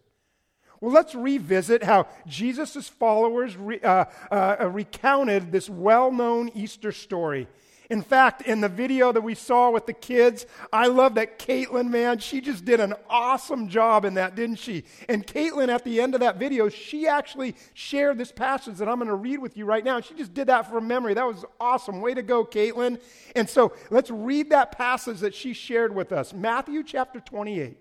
Well, 0.80 0.92
let's 0.92 1.14
revisit 1.14 1.82
how 1.82 2.06
Jesus' 2.26 2.88
followers 2.88 3.56
re, 3.56 3.80
uh, 3.80 4.04
uh, 4.30 4.70
recounted 4.70 5.50
this 5.52 5.68
well 5.68 6.12
known 6.12 6.50
Easter 6.54 6.92
story 6.92 7.48
in 7.90 8.02
fact, 8.02 8.42
in 8.42 8.60
the 8.60 8.68
video 8.68 9.12
that 9.12 9.22
we 9.22 9.34
saw 9.34 9.70
with 9.70 9.86
the 9.86 9.94
kids, 9.94 10.44
I 10.70 10.88
love 10.88 11.14
that 11.14 11.38
Caitlin, 11.38 11.88
man, 11.88 12.18
she 12.18 12.42
just 12.42 12.66
did 12.66 12.80
an 12.80 12.92
awesome 13.08 13.68
job 13.68 14.04
in 14.04 14.14
that, 14.14 14.34
didn't 14.34 14.56
she? 14.56 14.84
And 15.08 15.26
Caitlin, 15.26 15.68
at 15.68 15.84
the 15.84 16.00
end 16.00 16.14
of 16.14 16.20
that 16.20 16.36
video, 16.36 16.68
she 16.68 17.08
actually 17.08 17.54
shared 17.72 18.18
this 18.18 18.30
passage 18.30 18.76
that 18.76 18.88
I'm 18.88 18.96
going 18.96 19.08
to 19.08 19.14
read 19.14 19.38
with 19.38 19.56
you 19.56 19.64
right 19.64 19.82
now. 19.82 20.02
She 20.02 20.12
just 20.14 20.34
did 20.34 20.48
that 20.48 20.68
from 20.68 20.86
memory. 20.86 21.14
That 21.14 21.26
was 21.26 21.46
awesome. 21.58 22.02
Way 22.02 22.12
to 22.12 22.22
go, 22.22 22.44
Caitlin. 22.44 23.00
And 23.34 23.48
so 23.48 23.72
let's 23.90 24.10
read 24.10 24.50
that 24.50 24.72
passage 24.72 25.20
that 25.20 25.34
she 25.34 25.54
shared 25.54 25.94
with 25.94 26.12
us 26.12 26.34
Matthew 26.34 26.82
chapter 26.82 27.20
28. 27.20 27.78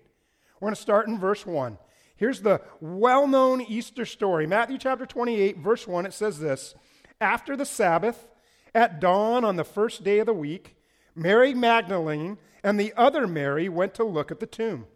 We're 0.60 0.66
going 0.66 0.74
to 0.74 0.80
start 0.80 1.06
in 1.08 1.18
verse 1.18 1.44
1. 1.44 1.76
Here's 2.18 2.42
the 2.42 2.60
well 2.80 3.28
known 3.28 3.62
Easter 3.62 4.04
story 4.04 4.46
Matthew 4.46 4.76
chapter 4.76 5.06
28, 5.06 5.58
verse 5.58 5.86
1. 5.86 6.04
It 6.04 6.12
says 6.12 6.40
this 6.40 6.74
After 7.20 7.56
the 7.56 7.64
Sabbath, 7.64 8.26
at 8.74 9.00
dawn 9.00 9.44
on 9.44 9.56
the 9.56 9.64
first 9.64 10.04
day 10.04 10.18
of 10.18 10.26
the 10.26 10.34
week, 10.34 10.76
Mary 11.14 11.54
Magdalene 11.54 12.36
and 12.62 12.78
the 12.78 12.92
other 12.96 13.26
Mary 13.26 13.68
went 13.68 13.94
to 13.94 14.04
look 14.04 14.30
at 14.30 14.40
the 14.40 14.46
tomb. 14.46 14.86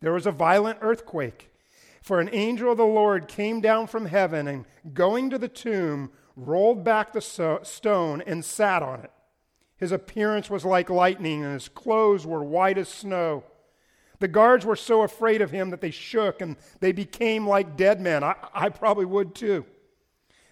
There 0.00 0.12
was 0.12 0.26
a 0.26 0.32
violent 0.32 0.78
earthquake, 0.80 1.52
for 2.02 2.20
an 2.20 2.30
angel 2.32 2.72
of 2.72 2.78
the 2.78 2.84
Lord 2.84 3.28
came 3.28 3.60
down 3.60 3.86
from 3.86 4.06
heaven 4.06 4.48
and, 4.48 4.64
going 4.94 5.28
to 5.28 5.38
the 5.38 5.48
tomb, 5.48 6.10
rolled 6.36 6.84
back 6.84 7.12
the 7.12 7.20
so- 7.20 7.60
stone 7.62 8.22
and 8.26 8.44
sat 8.44 8.82
on 8.82 9.00
it. 9.00 9.10
His 9.76 9.92
appearance 9.92 10.48
was 10.48 10.64
like 10.64 10.88
lightning, 10.88 11.44
and 11.44 11.52
his 11.52 11.68
clothes 11.68 12.26
were 12.26 12.42
white 12.42 12.78
as 12.78 12.88
snow. 12.88 13.44
The 14.20 14.28
guards 14.28 14.66
were 14.66 14.76
so 14.76 15.02
afraid 15.02 15.42
of 15.42 15.50
him 15.50 15.70
that 15.70 15.80
they 15.80 15.90
shook 15.90 16.40
and 16.40 16.56
they 16.80 16.92
became 16.92 17.46
like 17.46 17.76
dead 17.76 18.00
men. 18.00 18.24
I, 18.24 18.34
I 18.52 18.68
probably 18.68 19.04
would 19.04 19.34
too. 19.34 19.64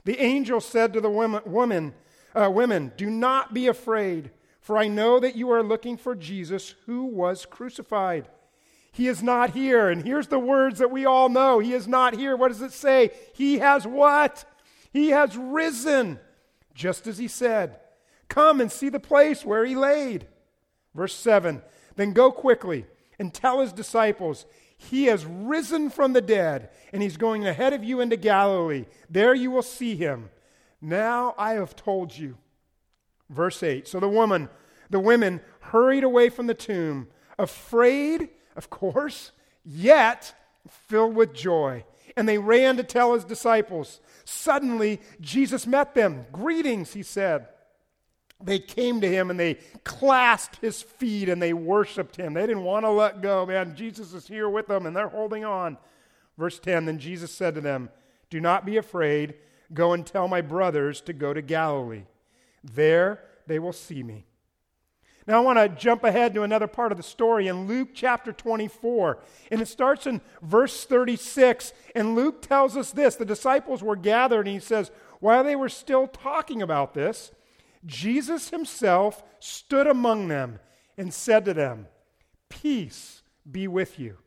The 0.05 0.21
angel 0.21 0.61
said 0.61 0.93
to 0.93 1.01
the 1.01 1.11
women, 1.11 1.43
woman, 1.45 1.95
uh, 2.35 2.51
Women, 2.51 2.93
do 2.97 3.11
not 3.11 3.55
be 3.55 3.67
afraid, 3.67 4.31
for 4.61 4.77
I 4.77 4.89
know 4.89 5.19
that 5.19 5.37
you 5.37 5.51
are 5.51 5.63
looking 5.63 5.97
for 5.97 6.15
Jesus 6.15 6.75
who 6.85 7.05
was 7.05 7.47
crucified. 7.47 8.29
He 8.93 9.09
is 9.09 9.23
not 9.23 9.51
here. 9.51 9.89
And 9.89 10.05
here's 10.05 10.29
the 10.29 10.39
words 10.39 10.79
that 10.79 10.91
we 10.91 11.05
all 11.05 11.29
know 11.29 11.59
He 11.59 11.73
is 11.73 11.89
not 11.89 12.15
here. 12.15 12.37
What 12.37 12.49
does 12.49 12.63
it 12.63 12.73
say? 12.73 13.11
He 13.35 13.59
has 13.59 13.87
what? 13.87 14.45
He 14.93 15.11
has 15.11 15.37
risen, 15.37 16.21
just 16.75 17.07
as 17.07 17.19
He 17.19 17.29
said. 17.29 17.81
Come 18.29 18.61
and 18.61 18.71
see 18.71 18.89
the 18.89 19.01
place 19.01 19.45
where 19.45 19.65
He 19.65 19.75
laid. 19.75 20.27
Verse 20.95 21.15
7 21.15 21.63
Then 21.97 22.13
go 22.13 22.31
quickly 22.31 22.87
and 23.19 23.33
tell 23.33 23.61
His 23.61 23.73
disciples 23.73 24.47
he 24.79 25.05
has 25.05 25.25
risen 25.25 25.91
from 25.91 26.13
the 26.13 26.21
dead, 26.21 26.71
and 26.93 27.03
he's 27.03 27.17
going 27.17 27.47
ahead 27.47 27.73
of 27.73 27.83
you 27.83 28.01
into 28.01 28.17
Galilee. 28.17 28.85
There 29.09 29.35
you 29.35 29.51
will 29.51 29.63
see 29.63 29.97
him. 29.97 30.31
Now 30.81 31.35
I 31.39 31.53
have 31.55 31.75
told 31.75 32.17
you. 32.17 32.37
Verse 33.31 33.63
8. 33.63 33.89
So 33.89 34.01
the 34.01 34.09
woman, 34.09 34.49
the 34.91 35.01
women 35.01 35.41
hurried 35.61 36.05
away 36.05 36.29
from 36.29 36.47
the 36.47 36.55
tomb, 36.55 37.09
afraid, 37.39 38.29
of 38.55 38.71
course, 38.71 39.33
yet 39.65 40.35
filled 40.69 41.17
with 41.17 41.33
joy. 41.33 41.85
And 42.17 42.29
they 42.29 42.39
ran 42.39 42.77
to 42.77 42.83
tell 42.83 43.15
his 43.15 43.25
disciples. 43.25 44.01
Suddenly, 44.25 45.01
Jesus 45.21 45.67
met 45.67 45.95
them. 45.95 46.27
Greetings, 46.33 46.93
he 46.93 47.03
said 47.03 47.49
they 48.43 48.59
came 48.59 49.01
to 49.01 49.09
him 49.09 49.31
and 49.31 49.41
they 49.41 49.55
clasped 49.85 50.59
his 50.61 50.83
feet 50.83 51.29
and 51.29 51.41
they 51.41 51.53
worshiped 51.53 52.17
him. 52.17 52.35
They 52.35 52.47
didn't 52.47 52.65
want 52.65 52.85
to 52.85 52.91
let 52.91 53.23
go. 53.23 53.47
Man, 53.47 53.75
Jesus 53.75 54.13
is 54.13 54.27
here 54.27 54.49
with 54.49 54.67
them 54.67 54.87
and 54.87 54.95
they're 54.95 55.09
holding 55.09 55.45
on. 55.45 55.79
Verse 56.37 56.59
10 56.59 56.85
Then 56.85 56.99
Jesus 56.99 57.33
said 57.33 57.55
to 57.55 57.61
them, 57.61 57.89
Do 58.29 58.41
not 58.41 58.67
be 58.67 58.77
afraid. 58.77 59.35
Go 59.73 59.95
and 59.95 60.07
tell 60.07 60.29
my 60.29 60.43
brothers 60.43 61.01
to 61.03 61.13
go 61.13 61.33
to 61.33 61.43
Galilee. 61.43 62.05
There 62.63 63.21
they 63.47 63.59
will 63.59 63.73
see 63.73 64.03
me. 64.03 64.27
Now, 65.27 65.39
I 65.39 65.41
want 65.41 65.59
to 65.59 65.69
jump 65.69 66.05
ahead 66.05 66.35
to 66.35 66.45
another 66.45 66.69
part 66.69 66.93
of 66.93 66.99
the 66.99 67.03
story 67.03 67.49
in 67.49 67.67
Luke 67.67 67.89
chapter 67.93 68.33
24. 68.33 69.19
And 69.51 69.61
it 69.61 69.67
starts 69.67 70.07
in 70.07 70.21
verse 70.41 70.85
36. 70.85 71.73
And 71.97 72.15
Luke 72.15 72.43
tells 72.43 72.77
us 72.77 72.93
this 72.93 73.17
the 73.17 73.25
disciples 73.25 73.83
were 73.83 73.97
gathered, 73.97 74.47
and 74.47 74.55
he 74.55 74.61
says, 74.61 74.93
While 75.19 75.43
they 75.43 75.57
were 75.57 75.69
still 75.69 76.07
talking 76.07 76.63
about 76.63 76.95
this, 76.95 77.33
Jesus 77.87 78.51
himself 78.51 79.23
stood 79.39 79.87
among 79.87 80.29
them 80.29 80.59
and 80.99 81.15
said 81.15 81.45
to 81.45 81.55
them, 81.55 81.87
Peace 82.49 83.23
be 83.51 83.69
with 83.69 83.99
you. 83.99 84.19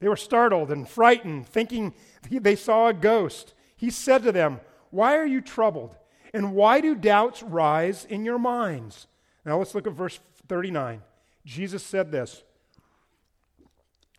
They 0.00 0.08
were 0.08 0.16
startled 0.16 0.72
and 0.72 0.88
frightened, 0.88 1.46
thinking 1.46 1.94
they 2.28 2.56
saw 2.56 2.88
a 2.88 2.94
ghost. 2.94 3.54
He 3.76 3.88
said 3.90 4.24
to 4.24 4.32
them, 4.32 4.60
Why 4.90 5.16
are 5.16 5.26
you 5.26 5.40
troubled? 5.40 5.96
And 6.34 6.54
why 6.54 6.80
do 6.80 6.94
doubts 6.94 7.42
rise 7.42 8.04
in 8.04 8.24
your 8.24 8.38
minds? 8.38 9.06
Now 9.44 9.58
let's 9.58 9.74
look 9.74 9.86
at 9.86 9.92
verse 9.92 10.18
39. 10.48 11.02
Jesus 11.44 11.82
said 11.84 12.10
this. 12.10 12.42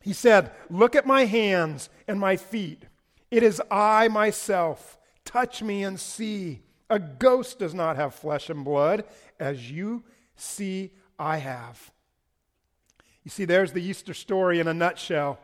He 0.02 0.14
said, 0.14 0.52
Look 0.70 0.96
at 0.96 1.06
my 1.06 1.26
hands 1.26 1.90
and 2.08 2.20
my 2.20 2.38
feet. 2.38 2.84
It 3.32 3.44
is 3.44 3.62
I 3.72 4.10
myself. 4.10 4.98
Touch 5.26 5.64
me 5.64 5.84
and 5.84 6.00
see. 6.00 6.62
A 6.94 7.00
ghost 7.00 7.58
does 7.58 7.74
not 7.74 7.96
have 7.96 8.14
flesh 8.14 8.52
and 8.52 8.64
blood, 8.64 9.04
as 9.40 9.72
you 9.72 10.04
see 10.36 10.92
I 11.18 11.38
have. 11.38 11.92
You 13.24 13.32
see, 13.32 13.46
there's 13.46 13.72
the 13.72 13.82
Easter 13.82 14.14
story 14.14 14.60
in 14.60 14.68
a 14.68 14.76
nutshell. 14.76 15.40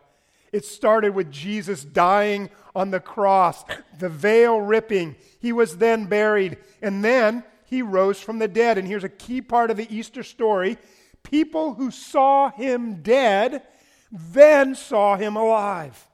It 0.53 0.63
started 0.63 1.15
with 1.15 1.31
Jesus 1.31 1.83
dying 1.83 2.51
on 2.75 2.91
the 2.91 2.99
cross, 2.99 3.65
the 3.97 4.09
veil 4.09 4.61
ripping. 4.61 5.15
He 5.39 5.51
was 5.51 5.77
then 5.77 6.05
buried, 6.05 6.57
and 6.83 7.03
then 7.03 7.43
he 7.65 7.81
rose 7.81 8.19
from 8.21 8.37
the 8.37 8.47
dead. 8.47 8.77
And 8.77 8.87
here's 8.87 9.03
a 9.03 9.09
key 9.09 9.41
part 9.41 9.71
of 9.71 9.77
the 9.77 9.91
Easter 9.95 10.21
story 10.21 10.77
people 11.23 11.73
who 11.73 11.89
saw 11.89 12.51
him 12.51 13.01
dead 13.01 13.63
then 14.11 14.75
saw 14.75 15.15
him 15.15 15.35
alive. 15.35 16.08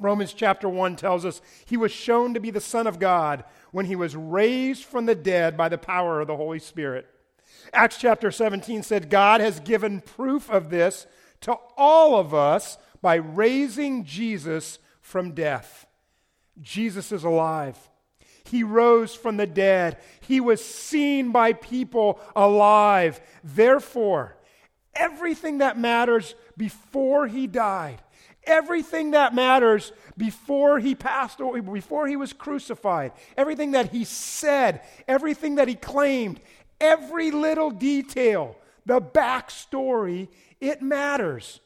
Romans 0.00 0.32
chapter 0.32 0.68
1 0.68 0.96
tells 0.96 1.24
us 1.24 1.40
he 1.64 1.76
was 1.76 1.92
shown 1.92 2.34
to 2.34 2.40
be 2.40 2.50
the 2.50 2.60
Son 2.60 2.86
of 2.86 2.98
God 2.98 3.44
when 3.70 3.86
he 3.86 3.96
was 3.96 4.16
raised 4.16 4.84
from 4.84 5.06
the 5.06 5.14
dead 5.14 5.56
by 5.56 5.68
the 5.68 5.78
power 5.78 6.20
of 6.20 6.26
the 6.26 6.36
Holy 6.36 6.58
Spirit. 6.58 7.06
Acts 7.72 7.98
chapter 7.98 8.30
17 8.30 8.82
said, 8.82 9.10
God 9.10 9.40
has 9.40 9.60
given 9.60 10.00
proof 10.00 10.50
of 10.50 10.70
this 10.70 11.06
to 11.42 11.56
all 11.76 12.18
of 12.18 12.34
us 12.34 12.78
by 13.00 13.14
raising 13.14 14.04
Jesus 14.04 14.78
from 15.00 15.32
death. 15.32 15.86
Jesus 16.60 17.12
is 17.12 17.24
alive. 17.24 17.78
He 18.44 18.62
rose 18.64 19.14
from 19.14 19.36
the 19.36 19.46
dead. 19.46 19.98
He 20.20 20.40
was 20.40 20.64
seen 20.64 21.30
by 21.30 21.52
people 21.52 22.20
alive. 22.34 23.20
Therefore, 23.44 24.36
everything 24.94 25.58
that 25.58 25.78
matters 25.78 26.34
before 26.56 27.26
he 27.26 27.46
died, 27.46 28.02
everything 28.44 29.12
that 29.12 29.34
matters 29.34 29.92
before 30.16 30.78
he 30.78 30.94
passed 30.94 31.40
away, 31.40 31.60
before 31.60 32.06
he 32.06 32.16
was 32.16 32.32
crucified, 32.32 33.12
everything 33.36 33.72
that 33.72 33.90
he 33.90 34.04
said, 34.04 34.82
everything 35.06 35.56
that 35.56 35.68
he 35.68 35.74
claimed, 35.74 36.40
every 36.80 37.30
little 37.30 37.70
detail, 37.70 38.56
the 38.86 39.00
backstory, 39.00 40.28
it 40.60 40.82
matters, 40.82 41.60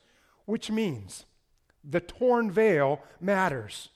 which 0.44 0.70
means 0.70 1.24
the 1.82 2.00
torn 2.00 2.50
veil 2.50 3.00
matters. 3.20 3.90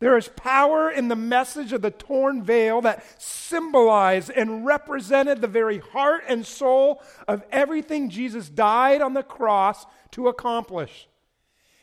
There 0.00 0.16
is 0.16 0.28
power 0.28 0.90
in 0.90 1.08
the 1.08 1.16
message 1.16 1.72
of 1.72 1.82
the 1.82 1.90
torn 1.90 2.44
veil 2.44 2.80
that 2.82 3.04
symbolized 3.20 4.30
and 4.30 4.64
represented 4.64 5.40
the 5.40 5.48
very 5.48 5.78
heart 5.78 6.22
and 6.28 6.46
soul 6.46 7.02
of 7.26 7.42
everything 7.50 8.08
Jesus 8.08 8.48
died 8.48 9.00
on 9.00 9.14
the 9.14 9.24
cross 9.24 9.86
to 10.12 10.28
accomplish. 10.28 11.08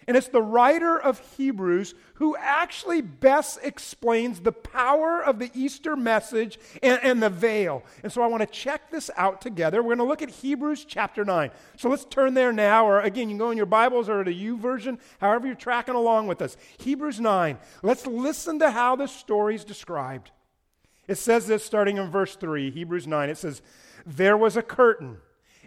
And 0.07 0.15
it's 0.15 0.27
the 0.27 0.41
writer 0.41 0.99
of 0.99 1.19
Hebrews 1.35 1.95
who 2.15 2.35
actually 2.37 3.01
best 3.01 3.57
explains 3.63 4.39
the 4.39 4.51
power 4.51 5.23
of 5.23 5.39
the 5.39 5.49
Easter 5.55 5.95
message 5.95 6.59
and, 6.83 6.99
and, 7.01 7.23
the 7.23 7.29
veil. 7.29 7.83
And 8.03 8.11
so 8.11 8.21
I 8.21 8.27
want 8.27 8.41
to 8.41 8.47
check 8.47 8.91
this 8.91 9.09
out 9.17 9.41
together. 9.41 9.81
We're 9.81 9.95
going 9.95 9.97
to 9.99 10.03
look 10.03 10.21
at 10.21 10.29
Hebrews 10.29 10.85
chapter 10.85 11.25
9. 11.25 11.49
So 11.77 11.89
let's 11.89 12.05
turn 12.05 12.35
there 12.35 12.53
now, 12.53 12.85
or 12.85 13.01
again, 13.01 13.29
you 13.29 13.33
can 13.33 13.39
go 13.39 13.49
in 13.49 13.57
your 13.57 13.65
Bibles 13.65 14.07
or 14.07 14.23
the 14.23 14.31
YouVersion, 14.31 14.99
however 15.19 15.47
you're 15.47 15.55
tracking 15.55 15.95
along 15.95 16.27
with 16.27 16.41
us. 16.41 16.55
Hebrews 16.77 17.19
9. 17.19 17.57
Let's 17.81 18.05
listen 18.05 18.59
to 18.59 18.69
how 18.69 18.95
the 18.95 19.07
story 19.07 19.55
is 19.55 19.65
described. 19.65 20.29
It 21.07 21.15
says 21.15 21.47
this 21.47 21.63
starting 21.63 21.97
in 21.97 22.11
verse 22.11 22.35
3, 22.35 22.69
Hebrews 22.69 23.07
9. 23.07 23.29
It 23.29 23.37
says, 23.37 23.63
There 24.05 24.37
was 24.37 24.55
a 24.55 24.61
curtain, 24.61 25.17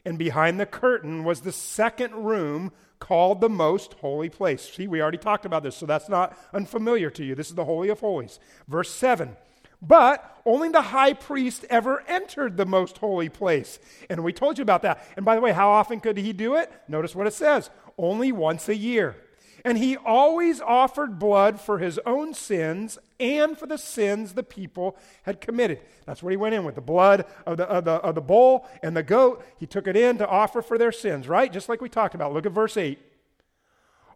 and 0.04 0.16
behind 0.16 0.60
the 0.60 0.66
curtain 0.66 1.24
was 1.24 1.40
the 1.40 1.52
second 1.52 2.14
room 2.14 2.72
called 2.98 3.40
the 3.40 3.48
most 3.48 3.94
holy 3.94 4.28
place. 4.28 4.62
See, 4.68 4.86
we 4.86 5.00
already 5.00 5.18
talked 5.18 5.46
about 5.46 5.62
this, 5.62 5.76
so 5.76 5.86
that's 5.86 6.08
not 6.08 6.36
unfamiliar 6.52 7.10
to 7.10 7.24
you. 7.24 7.34
This 7.34 7.48
is 7.48 7.54
the 7.54 7.64
Holy 7.64 7.88
of 7.88 8.00
Holies. 8.00 8.38
Verse 8.66 8.90
7. 8.90 9.36
But 9.80 10.40
only 10.44 10.70
the 10.70 10.82
high 10.82 11.12
priest 11.12 11.64
ever 11.70 12.02
entered 12.08 12.56
the 12.56 12.66
most 12.66 12.98
holy 12.98 13.28
place. 13.28 13.78
And 14.10 14.24
we 14.24 14.32
told 14.32 14.58
you 14.58 14.62
about 14.62 14.82
that. 14.82 15.06
And 15.16 15.24
by 15.24 15.34
the 15.34 15.40
way, 15.40 15.52
how 15.52 15.68
often 15.70 16.00
could 16.00 16.16
he 16.16 16.32
do 16.32 16.56
it? 16.56 16.72
Notice 16.88 17.14
what 17.14 17.26
it 17.26 17.34
says 17.34 17.70
only 17.96 18.32
once 18.32 18.68
a 18.68 18.76
year. 18.76 19.16
And 19.64 19.78
he 19.78 19.96
always 19.96 20.60
offered 20.60 21.18
blood 21.18 21.60
for 21.60 21.78
his 21.78 21.98
own 22.06 22.34
sins 22.34 22.98
and 23.20 23.56
for 23.58 23.66
the 23.66 23.78
sins 23.78 24.34
the 24.34 24.42
people 24.42 24.96
had 25.22 25.40
committed. 25.40 25.80
That's 26.06 26.22
what 26.22 26.30
he 26.30 26.36
went 26.36 26.54
in 26.54 26.64
with 26.64 26.74
the 26.74 26.80
blood 26.80 27.24
of 27.46 27.56
the, 27.56 27.64
of 27.64 27.84
the, 27.84 27.92
of 27.92 28.14
the 28.14 28.20
bull 28.20 28.66
and 28.82 28.96
the 28.96 29.02
goat. 29.02 29.44
He 29.58 29.66
took 29.66 29.86
it 29.86 29.96
in 29.96 30.18
to 30.18 30.28
offer 30.28 30.62
for 30.62 30.78
their 30.78 30.92
sins, 30.92 31.28
right? 31.28 31.52
Just 31.52 31.68
like 31.68 31.80
we 31.80 31.88
talked 31.88 32.14
about. 32.14 32.32
Look 32.32 32.46
at 32.46 32.52
verse 32.52 32.76
8. 32.76 32.98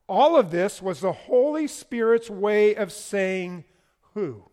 All 0.08 0.36
of 0.36 0.50
this 0.50 0.82
was 0.82 1.00
the 1.00 1.12
Holy 1.12 1.66
Spirit's 1.66 2.28
way 2.28 2.74
of 2.74 2.92
saying 2.92 3.64
who? 4.14 4.44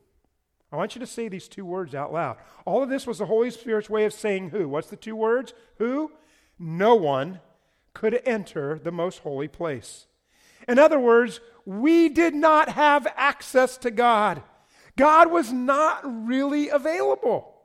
I 0.71 0.75
want 0.75 0.95
you 0.95 0.99
to 0.99 1.07
say 1.07 1.27
these 1.27 1.47
two 1.47 1.65
words 1.65 1.95
out 1.95 2.13
loud. 2.13 2.37
All 2.65 2.83
of 2.83 2.89
this 2.89 3.07
was 3.07 3.17
the 3.17 3.25
Holy 3.25 3.49
Spirit's 3.49 3.89
way 3.89 4.05
of 4.05 4.13
saying 4.13 4.51
who? 4.51 4.69
What's 4.69 4.89
the 4.89 4.95
two 4.95 5.15
words? 5.15 5.53
Who? 5.79 6.11
No 6.59 6.95
one 6.95 7.39
could 7.93 8.21
enter 8.25 8.79
the 8.81 8.91
most 8.91 9.19
holy 9.19 9.47
place 9.47 10.05
in 10.67 10.79
other 10.79 10.99
words, 10.99 11.39
we 11.65 12.09
did 12.09 12.33
not 12.33 12.69
have 12.69 13.07
access 13.15 13.77
to 13.77 13.91
God. 13.91 14.41
God 14.97 15.31
was 15.31 15.51
not 15.51 16.01
really 16.03 16.69
available. 16.69 17.55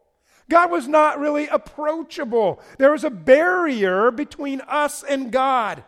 God 0.48 0.70
was 0.70 0.86
not 0.86 1.18
really 1.18 1.48
approachable. 1.48 2.60
There 2.78 2.92
was 2.92 3.04
a 3.04 3.10
barrier 3.10 4.10
between 4.10 4.60
us 4.62 5.02
and 5.02 5.32
God. 5.32 5.84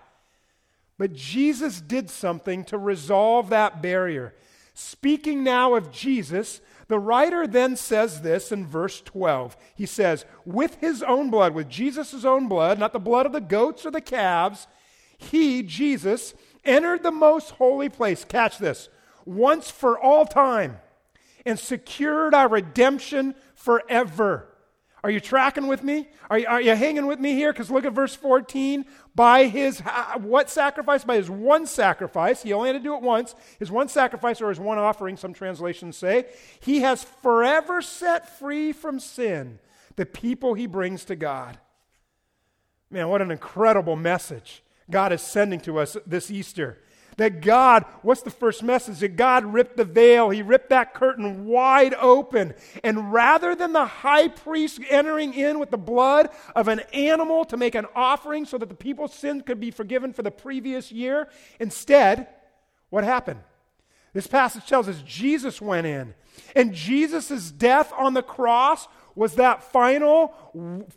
But 0.98 1.12
Jesus 1.12 1.80
did 1.80 2.08
something 2.08 2.64
to 2.64 2.78
resolve 2.78 3.50
that 3.50 3.82
barrier. 3.82 4.34
Speaking 4.72 5.44
now 5.44 5.74
of 5.74 5.92
Jesus, 5.92 6.60
the 6.88 6.98
writer 6.98 7.46
then 7.46 7.76
says 7.76 8.22
this 8.22 8.50
in 8.50 8.66
verse 8.66 9.00
12. 9.02 9.56
He 9.74 9.86
says, 9.86 10.24
With 10.44 10.76
his 10.76 11.02
own 11.02 11.30
blood, 11.30 11.54
with 11.54 11.68
Jesus' 11.68 12.24
own 12.24 12.48
blood, 12.48 12.78
not 12.78 12.92
the 12.92 12.98
blood 12.98 13.26
of 13.26 13.32
the 13.32 13.40
goats 13.40 13.84
or 13.84 13.90
the 13.90 14.00
calves, 14.00 14.66
he, 15.18 15.62
Jesus, 15.62 16.34
entered 16.66 17.02
the 17.02 17.12
most 17.12 17.50
holy 17.52 17.88
place, 17.88 18.24
catch 18.24 18.58
this, 18.58 18.88
once 19.24 19.70
for 19.70 19.98
all 19.98 20.26
time, 20.26 20.78
and 21.44 21.58
secured 21.58 22.34
our 22.34 22.48
redemption 22.48 23.34
forever. 23.54 24.48
Are 25.04 25.10
you 25.10 25.20
tracking 25.20 25.68
with 25.68 25.84
me? 25.84 26.08
Are 26.28 26.38
you, 26.38 26.46
are 26.48 26.60
you 26.60 26.74
hanging 26.74 27.06
with 27.06 27.20
me 27.20 27.34
here? 27.34 27.52
Because 27.52 27.70
look 27.70 27.84
at 27.84 27.92
verse 27.92 28.16
14. 28.16 28.84
By 29.14 29.44
his, 29.44 29.78
what 30.18 30.50
sacrifice? 30.50 31.04
By 31.04 31.14
his 31.14 31.30
one 31.30 31.66
sacrifice. 31.66 32.42
He 32.42 32.52
only 32.52 32.70
had 32.70 32.72
to 32.72 32.82
do 32.82 32.94
it 32.96 33.02
once. 33.02 33.36
His 33.60 33.70
one 33.70 33.88
sacrifice 33.88 34.40
or 34.40 34.48
his 34.48 34.58
one 34.58 34.78
offering, 34.78 35.16
some 35.16 35.32
translations 35.32 35.96
say. 35.96 36.26
He 36.58 36.80
has 36.80 37.04
forever 37.04 37.82
set 37.82 38.36
free 38.38 38.72
from 38.72 38.98
sin 38.98 39.60
the 39.94 40.06
people 40.06 40.54
he 40.54 40.66
brings 40.66 41.04
to 41.04 41.14
God. 41.14 41.58
Man, 42.90 43.08
what 43.08 43.22
an 43.22 43.30
incredible 43.30 43.96
message. 43.96 44.62
God 44.90 45.12
is 45.12 45.22
sending 45.22 45.60
to 45.60 45.78
us 45.78 45.96
this 46.06 46.30
Easter. 46.30 46.78
That 47.16 47.40
God, 47.40 47.86
what's 48.02 48.20
the 48.20 48.30
first 48.30 48.62
message? 48.62 48.98
That 48.98 49.16
God 49.16 49.44
ripped 49.46 49.78
the 49.78 49.84
veil, 49.84 50.28
He 50.28 50.42
ripped 50.42 50.68
that 50.68 50.92
curtain 50.92 51.46
wide 51.46 51.94
open. 51.94 52.54
And 52.84 53.12
rather 53.12 53.54
than 53.54 53.72
the 53.72 53.86
high 53.86 54.28
priest 54.28 54.80
entering 54.90 55.32
in 55.32 55.58
with 55.58 55.70
the 55.70 55.78
blood 55.78 56.28
of 56.54 56.68
an 56.68 56.80
animal 56.92 57.46
to 57.46 57.56
make 57.56 57.74
an 57.74 57.86
offering 57.94 58.44
so 58.44 58.58
that 58.58 58.68
the 58.68 58.74
people's 58.74 59.14
sins 59.14 59.42
could 59.46 59.60
be 59.60 59.70
forgiven 59.70 60.12
for 60.12 60.22
the 60.22 60.30
previous 60.30 60.92
year, 60.92 61.28
instead, 61.58 62.28
what 62.90 63.04
happened? 63.04 63.40
This 64.12 64.26
passage 64.26 64.66
tells 64.66 64.88
us 64.88 65.02
Jesus 65.02 65.60
went 65.60 65.86
in. 65.86 66.14
And 66.54 66.74
Jesus' 66.74 67.50
death 67.50 67.92
on 67.96 68.14
the 68.14 68.22
cross 68.22 68.88
was 69.14 69.36
that 69.36 69.62
final, 69.62 70.28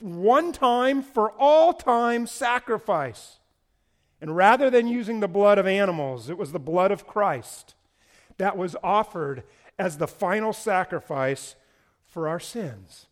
one 0.01 0.51
time, 0.51 1.01
for 1.01 1.31
all 1.31 1.73
time 1.73 2.27
sacrifice. 2.27 3.38
And 4.21 4.35
rather 4.35 4.69
than 4.69 4.87
using 4.87 5.19
the 5.19 5.27
blood 5.27 5.57
of 5.57 5.67
animals, 5.67 6.29
it 6.29 6.37
was 6.37 6.51
the 6.51 6.59
blood 6.59 6.91
of 6.91 7.07
Christ 7.07 7.75
that 8.37 8.57
was 8.57 8.75
offered 8.83 9.43
as 9.77 9.97
the 9.97 10.07
final 10.07 10.51
sacrifice 10.51 11.55
for 12.05 12.27
our 12.27 12.39
sins. 12.39 13.05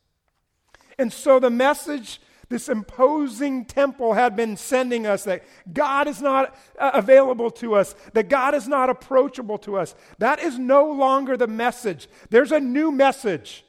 And 0.97 1.13
so 1.13 1.39
the 1.39 1.49
message 1.49 2.19
this 2.49 2.69
imposing 2.69 3.65
temple 3.65 4.13
had 4.13 4.35
been 4.35 4.55
sending 4.55 5.05
us 5.05 5.25
that 5.25 5.43
God 5.71 6.07
is 6.07 6.21
not 6.21 6.55
uh, 6.79 6.91
available 6.93 7.51
to 7.51 7.75
us, 7.75 7.93
that 8.13 8.29
God 8.29 8.55
is 8.55 8.67
not 8.67 8.89
approachable 8.89 9.57
to 9.59 9.77
us. 9.77 9.95
That 10.19 10.39
is 10.39 10.57
no 10.57 10.89
longer 10.89 11.35
the 11.35 11.47
message. 11.47 12.07
There's 12.29 12.53
a 12.53 12.59
new 12.59 12.91
message. 12.91 13.65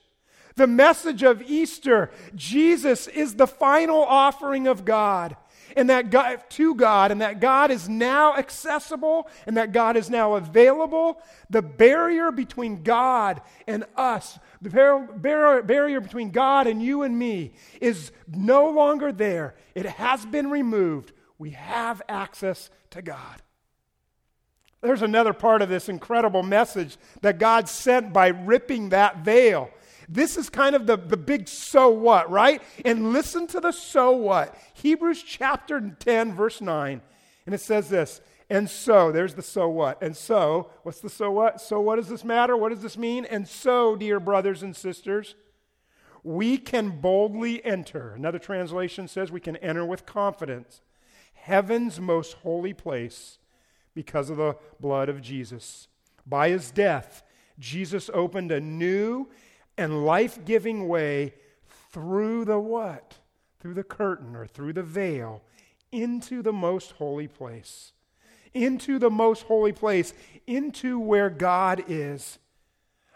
The 0.55 0.69
message 0.69 1.25
of 1.25 1.43
Easter. 1.43 2.11
Jesus 2.35 3.09
is 3.09 3.35
the 3.35 3.47
final 3.49 4.03
offering 4.05 4.69
of 4.69 4.85
God 4.85 5.37
and 5.79 5.91
that 5.91 6.11
God, 6.11 6.43
to 6.51 6.75
God, 6.75 7.13
and 7.13 7.23
that 7.23 7.41
God 7.41 7.71
is 7.71 7.89
now 7.89 8.37
accessible 8.37 9.29
and 9.47 9.57
that 9.57 9.71
God 9.71 9.97
is 9.97 10.11
now 10.11 10.35
available. 10.35 11.23
The 11.51 11.63
barrier 11.63 12.33
between 12.33 12.83
God 12.83 13.41
and 13.69 13.85
us, 13.97 14.41
the 14.61 14.71
bar- 14.71 15.63
barrier 15.63 16.01
between 16.01 16.31
God 16.31 16.67
and 16.67 16.83
you 16.83 17.05
and 17.05 17.17
me, 17.17 17.53
is 17.81 18.11
no 18.27 18.69
longer 18.71 19.13
there. 19.13 19.55
It 19.77 19.87
has 19.87 20.27
been 20.27 20.51
removed. 20.51 21.13
We 21.39 21.51
have 21.51 22.03
access 22.09 22.71
to 22.91 23.01
God. 23.01 23.43
There's 24.81 25.03
another 25.03 25.33
part 25.33 25.63
of 25.63 25.69
this 25.69 25.89
incredible 25.89 26.43
message 26.43 26.97
that 27.21 27.39
God 27.39 27.69
sent 27.69 28.13
by 28.13 28.29
ripping 28.29 28.89
that 28.89 29.19
veil. 29.19 29.71
This 30.09 30.37
is 30.37 30.49
kind 30.49 30.75
of 30.75 30.87
the, 30.87 30.97
the 30.97 31.17
big 31.17 31.49
so 31.49 31.91
what, 31.91 32.31
right? 32.31 32.63
And 32.85 33.13
listen 33.13 33.47
to 33.49 33.61
the 33.61 33.73
so 33.73 34.13
what. 34.13 34.57
Hebrews 34.75 35.23
chapter 35.23 35.81
10, 35.81 36.35
verse 36.35 36.61
9. 36.61 37.03
And 37.47 37.55
it 37.55 37.61
says 37.61 37.89
this. 37.89 38.21
And 38.51 38.71
so, 38.71 39.13
there's 39.13 39.35
the 39.35 39.43
so 39.43 39.69
what. 39.69 40.03
And 40.03 40.17
so, 40.17 40.71
what's 40.83 41.01
the 41.01 41.11
so 41.11 41.31
what? 41.31 41.61
So, 41.61 41.81
what 41.81 41.97
does 41.97 42.09
this 42.09 42.25
matter? 42.25 42.57
What 42.57 42.71
does 42.71 42.81
this 42.81 42.97
mean? 42.97 43.27
And 43.27 43.47
so, 43.47 43.95
dear 43.95 44.19
brothers 44.19 44.63
and 44.63 44.75
sisters, 44.75 45.35
we 46.23 46.57
can 46.57 47.01
boldly 47.01 47.63
enter. 47.65 48.15
Another 48.15 48.39
translation 48.39 49.07
says 49.07 49.31
we 49.31 49.41
can 49.41 49.57
enter 49.57 49.85
with 49.85 50.07
confidence 50.07 50.81
heaven's 51.49 51.99
most 51.99 52.35
holy 52.43 52.75
place 52.75 53.39
because 53.95 54.29
of 54.29 54.37
the 54.37 54.57
blood 54.81 55.09
of 55.09 55.23
Jesus. 55.23 55.89
By 56.27 56.51
his 56.51 56.71
death, 56.71 57.23
Jesus 57.59 58.11
opened 58.13 58.53
a 58.53 58.61
new 58.61 59.29
and 59.79 60.05
life 60.05 60.45
giving 60.45 60.89
way 60.89 61.33
through 61.91 62.45
the 62.45 62.59
what? 62.59 63.15
Through 63.61 63.75
the 63.75 63.85
curtain 63.85 64.37
or 64.37 64.47
through 64.47 64.75
the 64.75 64.83
veil 64.83 65.43
into 65.91 66.43
the 66.43 66.53
most 66.53 66.93
holy 66.93 67.29
place. 67.29 67.93
Into 68.53 68.99
the 68.99 69.11
most 69.11 69.45
holy 69.45 69.73
place, 69.73 70.13
into 70.47 70.99
where 70.99 71.31
God 71.31 71.85
is. 71.89 72.39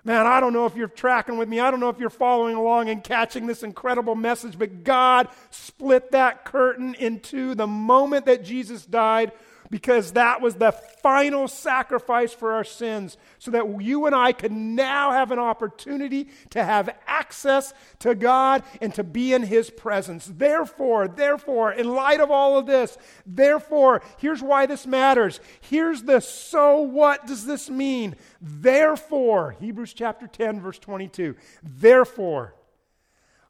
Man, 0.05 0.27
I 0.27 0.41
don't 0.41 0.53
know 0.53 0.67
if 0.67 0.75
you're 0.75 0.89
tracking 0.89 1.39
with 1.39 1.49
me. 1.49 1.61
I 1.61 1.71
don't 1.71 1.79
know 1.79 1.89
if 1.89 1.99
you're 1.99 2.11
following 2.11 2.57
along 2.57 2.89
and 2.89 3.05
catching 3.05 3.47
this 3.47 3.63
incredible 3.63 4.17
message, 4.17 4.59
but 4.59 4.83
God 4.83 5.29
split 5.51 6.11
that 6.11 6.45
curtain 6.45 6.95
into 6.95 7.55
the 7.55 7.69
moment 7.69 8.27
that 8.27 8.45
Jesus 8.45 8.85
died 8.85 9.33
because 9.73 10.13
that 10.13 10.43
was 10.43 10.57
the 10.57 10.71
final 10.71 11.49
sacrifice 11.49 12.35
for 12.35 12.53
our 12.53 12.63
sins, 12.63 13.17
so 13.39 13.51
that 13.51 13.81
you 13.81 14.05
and 14.05 14.15
I 14.15 14.33
could 14.33 14.53
now 14.53 15.13
have 15.13 15.31
an 15.31 15.39
opportunity 15.39 16.29
to 16.51 16.63
have 16.63 16.95
access 17.07 17.73
to 18.01 18.15
God 18.15 18.65
and 18.83 18.95
to 18.95 19.03
be 19.03 19.33
in 19.33 19.43
His 19.43 19.71
presence. 19.71 20.31
Therefore, 20.31 21.09
therefore, 21.09 21.73
in 21.73 21.89
light 21.89 22.21
of 22.21 22.31
all 22.31 22.59
of 22.59 22.67
this, 22.67 22.99
therefore, 23.25 24.03
here's 24.19 24.43
why 24.43 24.67
this 24.67 24.87
matters. 24.87 25.41
Here's 25.63 26.03
the 26.03 26.21
so 26.21 26.83
what 26.83 27.27
does 27.27 27.47
this 27.47 27.71
mean? 27.71 28.17
Therefore, 28.43 29.57
Hebrews 29.59 29.95
chapter 29.95 30.27
10, 30.27 30.61
verse 30.61 30.79
22. 30.81 31.35
Therefore, 31.63 32.55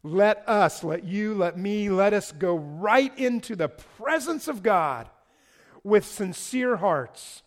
let 0.05 0.49
us, 0.49 0.85
let 0.85 1.03
you, 1.03 1.35
let 1.35 1.59
me, 1.59 1.91
let 1.91 2.13
us 2.13 2.31
go 2.31 2.55
right 2.55 3.17
into 3.19 3.57
the 3.57 3.69
presence 3.69 4.47
of 4.47 4.63
God 4.63 5.09
with 5.85 6.05
sincere 6.05 6.77
hearts 6.77 7.43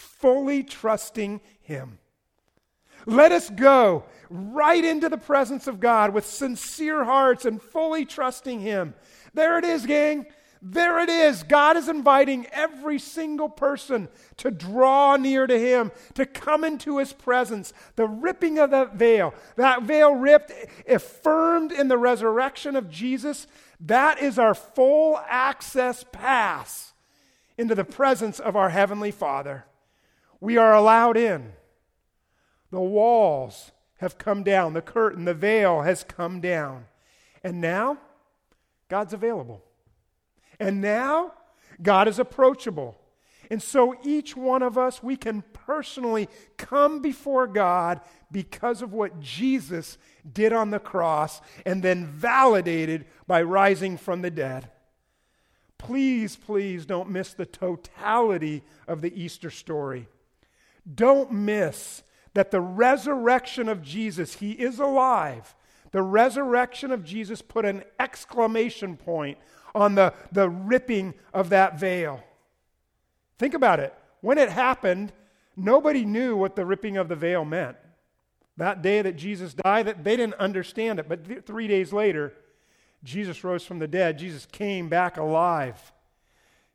fully 0.00 0.62
trusting 0.62 1.40
Him. 1.60 1.98
Let 3.06 3.32
us 3.32 3.48
go 3.50 4.04
right 4.28 4.84
into 4.84 5.08
the 5.08 5.18
presence 5.18 5.66
of 5.66 5.80
God 5.80 6.12
with 6.12 6.26
sincere 6.26 7.04
hearts 7.04 7.44
and 7.44 7.60
fully 7.60 8.04
trusting 8.04 8.60
Him. 8.60 8.94
There 9.32 9.58
it 9.58 9.64
is, 9.64 9.86
gang. 9.86 10.26
There 10.62 10.98
it 11.00 11.08
is. 11.08 11.42
God 11.42 11.78
is 11.78 11.88
inviting 11.88 12.46
every 12.52 12.98
single 12.98 13.48
person 13.48 14.08
to 14.36 14.50
draw 14.50 15.16
near 15.16 15.46
to 15.46 15.58
Him, 15.58 15.90
to 16.14 16.26
come 16.26 16.64
into 16.64 16.98
His 16.98 17.14
presence. 17.14 17.72
The 17.96 18.06
ripping 18.06 18.58
of 18.58 18.70
that 18.70 18.96
veil, 18.96 19.32
that 19.56 19.84
veil 19.84 20.14
ripped, 20.14 20.52
affirmed 20.86 21.72
in 21.72 21.88
the 21.88 21.96
resurrection 21.96 22.76
of 22.76 22.90
Jesus, 22.90 23.46
that 23.80 24.20
is 24.20 24.38
our 24.38 24.54
full 24.54 25.18
access 25.26 26.04
pass 26.12 26.89
into 27.60 27.74
the 27.74 27.84
presence 27.84 28.40
of 28.40 28.56
our 28.56 28.70
Heavenly 28.70 29.10
Father. 29.10 29.66
We 30.40 30.56
are 30.56 30.74
allowed 30.74 31.18
in. 31.18 31.52
The 32.70 32.80
walls 32.80 33.72
have 33.98 34.16
come 34.16 34.42
down, 34.42 34.72
the 34.72 34.80
curtain, 34.80 35.26
the 35.26 35.34
veil 35.34 35.82
has 35.82 36.02
come 36.02 36.40
down. 36.40 36.86
And 37.44 37.60
now, 37.60 37.98
God's 38.88 39.12
available. 39.12 39.62
And 40.58 40.80
now, 40.80 41.32
God 41.82 42.08
is 42.08 42.18
approachable. 42.18 42.96
And 43.50 43.62
so 43.62 43.94
each 44.04 44.34
one 44.34 44.62
of 44.62 44.78
us, 44.78 45.02
we 45.02 45.16
can 45.16 45.42
personally 45.52 46.30
come 46.56 47.02
before 47.02 47.46
God 47.46 48.00
because 48.32 48.80
of 48.80 48.94
what 48.94 49.20
Jesus 49.20 49.98
did 50.32 50.54
on 50.54 50.70
the 50.70 50.78
cross 50.78 51.42
and 51.66 51.82
then 51.82 52.06
validated 52.06 53.04
by 53.26 53.42
rising 53.42 53.98
from 53.98 54.22
the 54.22 54.30
dead. 54.30 54.70
Please, 55.80 56.36
please 56.36 56.84
don't 56.84 57.08
miss 57.08 57.32
the 57.32 57.46
totality 57.46 58.62
of 58.86 59.00
the 59.00 59.18
Easter 59.18 59.50
story. 59.50 60.08
Don't 60.94 61.32
miss 61.32 62.02
that 62.34 62.50
the 62.50 62.60
resurrection 62.60 63.66
of 63.66 63.80
Jesus, 63.80 64.34
he 64.34 64.52
is 64.52 64.78
alive. 64.78 65.54
The 65.92 66.02
resurrection 66.02 66.90
of 66.90 67.02
Jesus 67.02 67.40
put 67.40 67.64
an 67.64 67.82
exclamation 67.98 68.98
point 68.98 69.38
on 69.74 69.94
the, 69.94 70.12
the 70.30 70.50
ripping 70.50 71.14
of 71.32 71.48
that 71.48 71.80
veil. 71.80 72.22
Think 73.38 73.54
about 73.54 73.80
it. 73.80 73.94
When 74.20 74.36
it 74.36 74.50
happened, 74.50 75.14
nobody 75.56 76.04
knew 76.04 76.36
what 76.36 76.56
the 76.56 76.66
ripping 76.66 76.98
of 76.98 77.08
the 77.08 77.16
veil 77.16 77.46
meant. 77.46 77.78
That 78.58 78.82
day 78.82 79.00
that 79.00 79.16
Jesus 79.16 79.54
died, 79.54 79.86
they 80.04 80.16
didn't 80.16 80.34
understand 80.34 80.98
it. 80.98 81.08
But 81.08 81.24
th- 81.24 81.44
three 81.46 81.68
days 81.68 81.90
later, 81.90 82.34
Jesus 83.02 83.42
rose 83.44 83.64
from 83.64 83.78
the 83.78 83.88
dead. 83.88 84.18
Jesus 84.18 84.46
came 84.46 84.88
back 84.88 85.16
alive. 85.16 85.92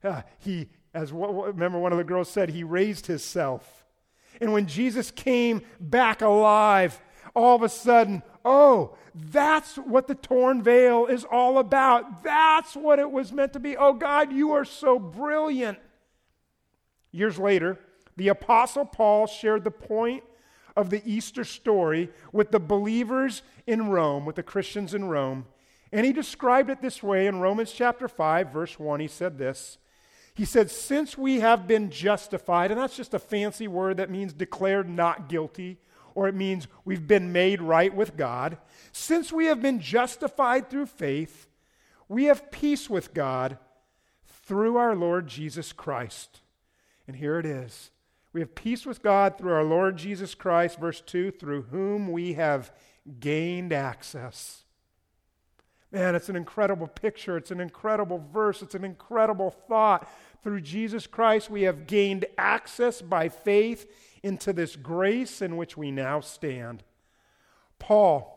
Uh, 0.03 0.21
he, 0.39 0.69
as 0.93 1.11
remember 1.11 1.79
one 1.79 1.91
of 1.91 1.97
the 1.97 2.03
girls 2.03 2.29
said, 2.29 2.49
he 2.49 2.63
raised 2.63 3.07
himself. 3.07 3.85
And 4.41 4.51
when 4.51 4.67
Jesus 4.67 5.11
came 5.11 5.61
back 5.79 6.21
alive, 6.21 7.01
all 7.35 7.55
of 7.55 7.63
a 7.63 7.69
sudden, 7.69 8.23
oh, 8.43 8.97
that's 9.13 9.75
what 9.75 10.07
the 10.07 10.15
torn 10.15 10.61
veil 10.61 11.05
is 11.05 11.23
all 11.23 11.57
about. 11.57 12.23
That's 12.23 12.75
what 12.75 12.99
it 12.99 13.09
was 13.09 13.31
meant 13.31 13.53
to 13.53 13.59
be. 13.59 13.77
Oh, 13.77 13.93
God, 13.93 14.33
you 14.33 14.51
are 14.51 14.65
so 14.65 14.99
brilliant. 14.99 15.77
Years 17.11 17.39
later, 17.39 17.79
the 18.17 18.27
Apostle 18.27 18.85
Paul 18.85 19.27
shared 19.27 19.63
the 19.63 19.71
point 19.71 20.23
of 20.75 20.89
the 20.89 21.01
Easter 21.05 21.45
story 21.45 22.09
with 22.33 22.51
the 22.51 22.59
believers 22.59 23.41
in 23.65 23.87
Rome, 23.87 24.25
with 24.25 24.35
the 24.35 24.43
Christians 24.43 24.93
in 24.93 25.05
Rome. 25.05 25.45
And 25.95 26.05
he 26.05 26.11
described 26.11 26.69
it 26.69 26.81
this 26.81 27.01
way 27.01 27.25
in 27.25 27.39
Romans 27.39 27.71
chapter 27.71 28.09
5, 28.09 28.51
verse 28.51 28.77
1. 28.77 28.99
He 28.99 29.07
said 29.07 29.37
this 29.37 29.77
He 30.33 30.43
said, 30.43 30.69
Since 30.69 31.17
we 31.17 31.39
have 31.39 31.67
been 31.67 31.89
justified, 31.89 32.69
and 32.69 32.77
that's 32.77 32.97
just 32.97 33.13
a 33.13 33.19
fancy 33.19 33.69
word 33.69 33.95
that 33.95 34.09
means 34.09 34.33
declared 34.33 34.89
not 34.89 35.29
guilty, 35.29 35.77
or 36.13 36.27
it 36.27 36.35
means 36.35 36.67
we've 36.83 37.07
been 37.07 37.31
made 37.31 37.61
right 37.61 37.95
with 37.95 38.17
God. 38.17 38.57
Since 38.91 39.31
we 39.31 39.45
have 39.45 39.61
been 39.61 39.79
justified 39.79 40.69
through 40.69 40.87
faith, 40.87 41.47
we 42.09 42.25
have 42.25 42.51
peace 42.51 42.89
with 42.89 43.13
God 43.13 43.57
through 44.27 44.75
our 44.75 44.97
Lord 44.97 45.27
Jesus 45.27 45.71
Christ. 45.71 46.41
And 47.07 47.15
here 47.15 47.39
it 47.39 47.45
is. 47.45 47.91
We 48.33 48.41
have 48.41 48.53
peace 48.53 48.85
with 48.85 49.01
God 49.01 49.37
through 49.37 49.53
our 49.53 49.63
Lord 49.63 49.95
Jesus 49.95 50.35
Christ, 50.35 50.77
verse 50.77 50.99
2, 50.99 51.31
through 51.31 51.61
whom 51.61 52.11
we 52.11 52.33
have 52.33 52.73
gained 53.21 53.71
access. 53.71 54.64
Man, 55.95 56.13
it's 56.13 56.27
an 56.27 56.35
incredible 56.35 56.87
picture. 56.87 57.37
It's 57.37 57.51
an 57.51 57.61
incredible 57.61 58.21
verse. 58.33 58.61
It's 58.61 58.75
an 58.75 58.83
incredible 58.83 59.49
thought. 59.49 60.05
Through 60.43 60.59
Jesus 60.59 61.07
Christ, 61.07 61.49
we 61.49 61.61
have 61.61 61.87
gained 61.87 62.25
access 62.37 63.01
by 63.01 63.29
faith 63.29 63.89
into 64.21 64.51
this 64.51 64.75
grace 64.75 65.41
in 65.41 65.55
which 65.55 65.77
we 65.77 65.91
now 65.91 66.19
stand. 66.19 66.83
Paul, 67.79 68.34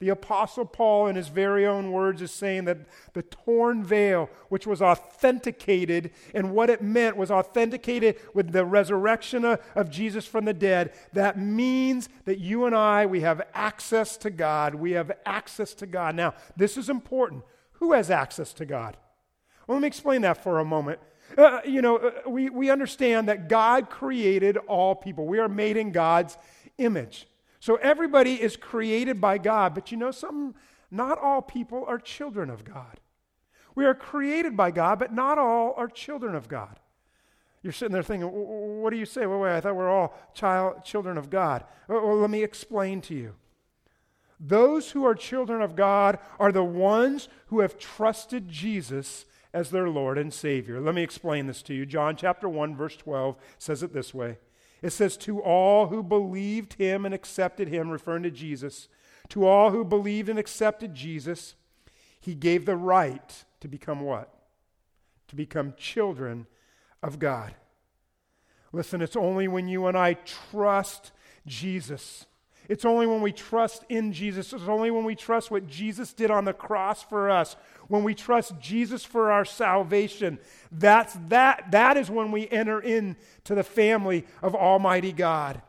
the 0.00 0.10
Apostle 0.10 0.64
Paul, 0.64 1.08
in 1.08 1.16
his 1.16 1.28
very 1.28 1.66
own 1.66 1.90
words, 1.90 2.22
is 2.22 2.30
saying 2.30 2.66
that 2.66 2.78
the 3.14 3.22
torn 3.22 3.82
veil, 3.82 4.30
which 4.48 4.64
was 4.64 4.80
authenticated, 4.80 6.12
and 6.34 6.52
what 6.52 6.70
it 6.70 6.80
meant 6.80 7.16
was 7.16 7.32
authenticated 7.32 8.16
with 8.32 8.52
the 8.52 8.64
resurrection 8.64 9.44
of 9.44 9.90
Jesus 9.90 10.24
from 10.24 10.44
the 10.44 10.54
dead. 10.54 10.92
That 11.14 11.36
means 11.36 12.08
that 12.26 12.38
you 12.38 12.64
and 12.64 12.76
I, 12.76 13.06
we 13.06 13.22
have 13.22 13.42
access 13.54 14.16
to 14.18 14.30
God. 14.30 14.76
We 14.76 14.92
have 14.92 15.10
access 15.26 15.74
to 15.74 15.86
God. 15.86 16.14
Now, 16.14 16.34
this 16.56 16.76
is 16.76 16.88
important. 16.88 17.42
Who 17.72 17.92
has 17.92 18.08
access 18.08 18.52
to 18.54 18.66
God? 18.66 18.96
Well, 19.66 19.76
let 19.76 19.82
me 19.82 19.88
explain 19.88 20.22
that 20.22 20.42
for 20.42 20.60
a 20.60 20.64
moment. 20.64 21.00
Uh, 21.36 21.60
you 21.64 21.82
know, 21.82 21.96
uh, 21.96 22.30
we, 22.30 22.48
we 22.50 22.70
understand 22.70 23.28
that 23.28 23.48
God 23.48 23.90
created 23.90 24.56
all 24.56 24.94
people. 24.94 25.26
We 25.26 25.40
are 25.40 25.48
made 25.48 25.76
in 25.76 25.90
God's 25.90 26.38
image. 26.78 27.26
So 27.60 27.76
everybody 27.76 28.40
is 28.40 28.56
created 28.56 29.20
by 29.20 29.38
God, 29.38 29.74
but 29.74 29.90
you 29.90 29.96
know 29.96 30.10
something? 30.10 30.54
Not 30.90 31.18
all 31.18 31.42
people 31.42 31.84
are 31.86 31.98
children 31.98 32.50
of 32.50 32.64
God. 32.64 33.00
We 33.74 33.84
are 33.84 33.94
created 33.94 34.56
by 34.56 34.70
God, 34.70 34.98
but 34.98 35.12
not 35.12 35.38
all 35.38 35.74
are 35.76 35.88
children 35.88 36.34
of 36.34 36.48
God. 36.48 36.80
You're 37.62 37.72
sitting 37.72 37.92
there 37.92 38.02
thinking, 38.02 38.28
what 38.28 38.90
do 38.90 38.96
you 38.96 39.04
say? 39.04 39.26
Wait, 39.26 39.38
wait, 39.38 39.56
I 39.56 39.60
thought 39.60 39.76
we 39.76 39.82
are 39.82 39.88
all 39.88 40.14
child, 40.34 40.84
children 40.84 41.18
of 41.18 41.28
God. 41.28 41.64
Oh, 41.88 42.06
well, 42.06 42.16
let 42.16 42.30
me 42.30 42.42
explain 42.42 43.00
to 43.02 43.14
you. 43.14 43.34
Those 44.40 44.92
who 44.92 45.04
are 45.04 45.14
children 45.14 45.60
of 45.60 45.74
God 45.74 46.18
are 46.38 46.52
the 46.52 46.64
ones 46.64 47.28
who 47.46 47.60
have 47.60 47.78
trusted 47.78 48.48
Jesus 48.48 49.26
as 49.52 49.70
their 49.70 49.88
Lord 49.88 50.18
and 50.18 50.32
Savior. 50.32 50.80
Let 50.80 50.94
me 50.94 51.02
explain 51.02 51.46
this 51.46 51.62
to 51.62 51.74
you. 51.74 51.84
John 51.84 52.14
chapter 52.16 52.48
1, 52.48 52.76
verse 52.76 52.96
12 52.96 53.36
says 53.58 53.82
it 53.82 53.92
this 53.92 54.14
way 54.14 54.38
it 54.82 54.90
says, 54.90 55.16
To 55.18 55.40
all 55.42 55.88
who 55.88 56.02
believed 56.02 56.74
him 56.74 57.04
and 57.04 57.14
accepted 57.14 57.68
him, 57.68 57.90
referring 57.90 58.22
to 58.22 58.30
Jesus, 58.30 58.88
to 59.30 59.46
all 59.46 59.70
who 59.70 59.84
believed 59.84 60.28
and 60.28 60.38
accepted 60.38 60.94
Jesus, 60.94 61.54
he 62.20 62.34
gave 62.34 62.66
the 62.66 62.76
right 62.76 63.44
to 63.60 63.68
become 63.68 64.00
what? 64.00 64.32
To 65.28 65.36
become 65.36 65.74
children 65.76 66.46
of 67.02 67.18
God. 67.18 67.54
Listen, 68.72 69.00
it's 69.00 69.16
only 69.16 69.48
when 69.48 69.68
you 69.68 69.86
and 69.86 69.96
I 69.96 70.14
trust 70.14 71.12
Jesus 71.46 72.26
it's 72.68 72.84
only 72.84 73.06
when 73.06 73.22
we 73.22 73.32
trust 73.32 73.84
in 73.88 74.12
Jesus, 74.12 74.52
it's 74.52 74.64
only 74.64 74.90
when 74.90 75.04
we 75.04 75.14
trust 75.14 75.50
what 75.50 75.66
Jesus 75.66 76.12
did 76.12 76.30
on 76.30 76.44
the 76.44 76.52
cross 76.52 77.02
for 77.02 77.30
us, 77.30 77.56
when 77.88 78.04
we 78.04 78.14
trust 78.14 78.60
Jesus 78.60 79.04
for 79.04 79.32
our 79.32 79.44
salvation, 79.44 80.38
that's 80.70 81.16
that 81.28 81.70
that 81.70 81.96
is 81.96 82.10
when 82.10 82.30
we 82.30 82.48
enter 82.50 82.78
into 82.78 83.54
the 83.54 83.64
family 83.64 84.26
of 84.42 84.54
Almighty 84.54 85.12
God. 85.12 85.62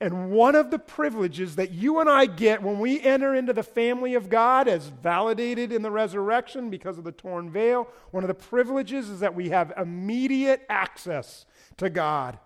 And 0.00 0.32
one 0.32 0.56
of 0.56 0.72
the 0.72 0.80
privileges 0.80 1.54
that 1.54 1.70
you 1.70 2.00
and 2.00 2.10
I 2.10 2.26
get 2.26 2.60
when 2.60 2.80
we 2.80 3.00
enter 3.00 3.36
into 3.36 3.52
the 3.52 3.62
family 3.62 4.14
of 4.14 4.28
God, 4.28 4.66
as 4.66 4.88
validated 4.88 5.70
in 5.70 5.82
the 5.82 5.92
resurrection 5.92 6.70
because 6.70 6.98
of 6.98 7.04
the 7.04 7.12
torn 7.12 7.50
veil, 7.50 7.86
one 8.10 8.24
of 8.24 8.28
the 8.28 8.34
privileges 8.34 9.08
is 9.08 9.20
that 9.20 9.36
we 9.36 9.50
have 9.50 9.72
immediate 9.76 10.66
access 10.68 11.46
to 11.76 11.88
God. 11.88 12.40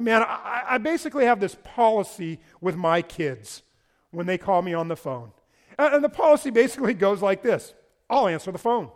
Man, 0.00 0.22
I, 0.22 0.64
I 0.70 0.78
basically 0.78 1.24
have 1.24 1.40
this 1.40 1.56
policy 1.64 2.38
with 2.60 2.76
my 2.76 3.02
kids 3.02 3.62
when 4.10 4.26
they 4.26 4.38
call 4.38 4.62
me 4.62 4.74
on 4.74 4.88
the 4.88 4.96
phone. 4.96 5.32
And 5.78 6.02
the 6.02 6.08
policy 6.08 6.50
basically 6.50 6.94
goes 6.94 7.22
like 7.22 7.42
this 7.42 7.74
I'll 8.08 8.28
answer 8.28 8.52
the 8.52 8.58
phone. 8.58 8.90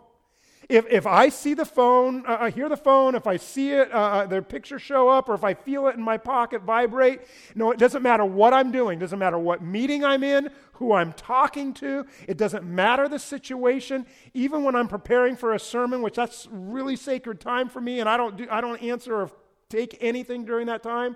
If, 0.69 0.85
if 0.89 1.05
I 1.05 1.27
see 1.27 1.53
the 1.53 1.65
phone, 1.65 2.25
uh, 2.25 2.37
I 2.39 2.49
hear 2.49 2.69
the 2.69 2.77
phone, 2.77 3.15
if 3.15 3.27
I 3.27 3.35
see 3.35 3.71
it, 3.71 3.93
uh, 3.93 3.97
uh, 3.97 4.25
their 4.27 4.41
picture 4.41 4.79
show 4.79 5.09
up, 5.09 5.27
or 5.27 5.33
if 5.33 5.43
I 5.43 5.53
feel 5.53 5.87
it 5.87 5.95
in 5.95 6.01
my 6.01 6.17
pocket 6.17 6.61
vibrate, 6.61 7.21
no, 7.53 7.71
it 7.71 7.79
doesn't 7.79 8.01
matter 8.01 8.23
what 8.23 8.53
I'm 8.53 8.71
doing. 8.71 8.97
It 8.97 9.01
doesn't 9.01 9.19
matter 9.19 9.37
what 9.37 9.61
meeting 9.61 10.05
I'm 10.05 10.23
in, 10.23 10.49
who 10.73 10.93
I'm 10.93 11.11
talking 11.13 11.73
to. 11.75 12.05
It 12.29 12.37
doesn't 12.37 12.63
matter 12.63 13.09
the 13.09 13.19
situation. 13.19 14.05
Even 14.33 14.63
when 14.63 14.73
I'm 14.73 14.87
preparing 14.87 15.35
for 15.35 15.53
a 15.53 15.59
sermon, 15.59 16.01
which 16.01 16.15
that's 16.15 16.47
really 16.49 16.95
sacred 16.95 17.41
time 17.41 17.67
for 17.67 17.81
me, 17.81 17.99
and 17.99 18.07
I 18.07 18.15
don't 18.15 18.37
do, 18.37 18.47
I 18.49 18.61
don't 18.61 18.81
answer 18.81 19.15
or 19.15 19.31
take 19.77 19.97
anything 20.01 20.45
during 20.45 20.67
that 20.67 20.83
time, 20.83 21.15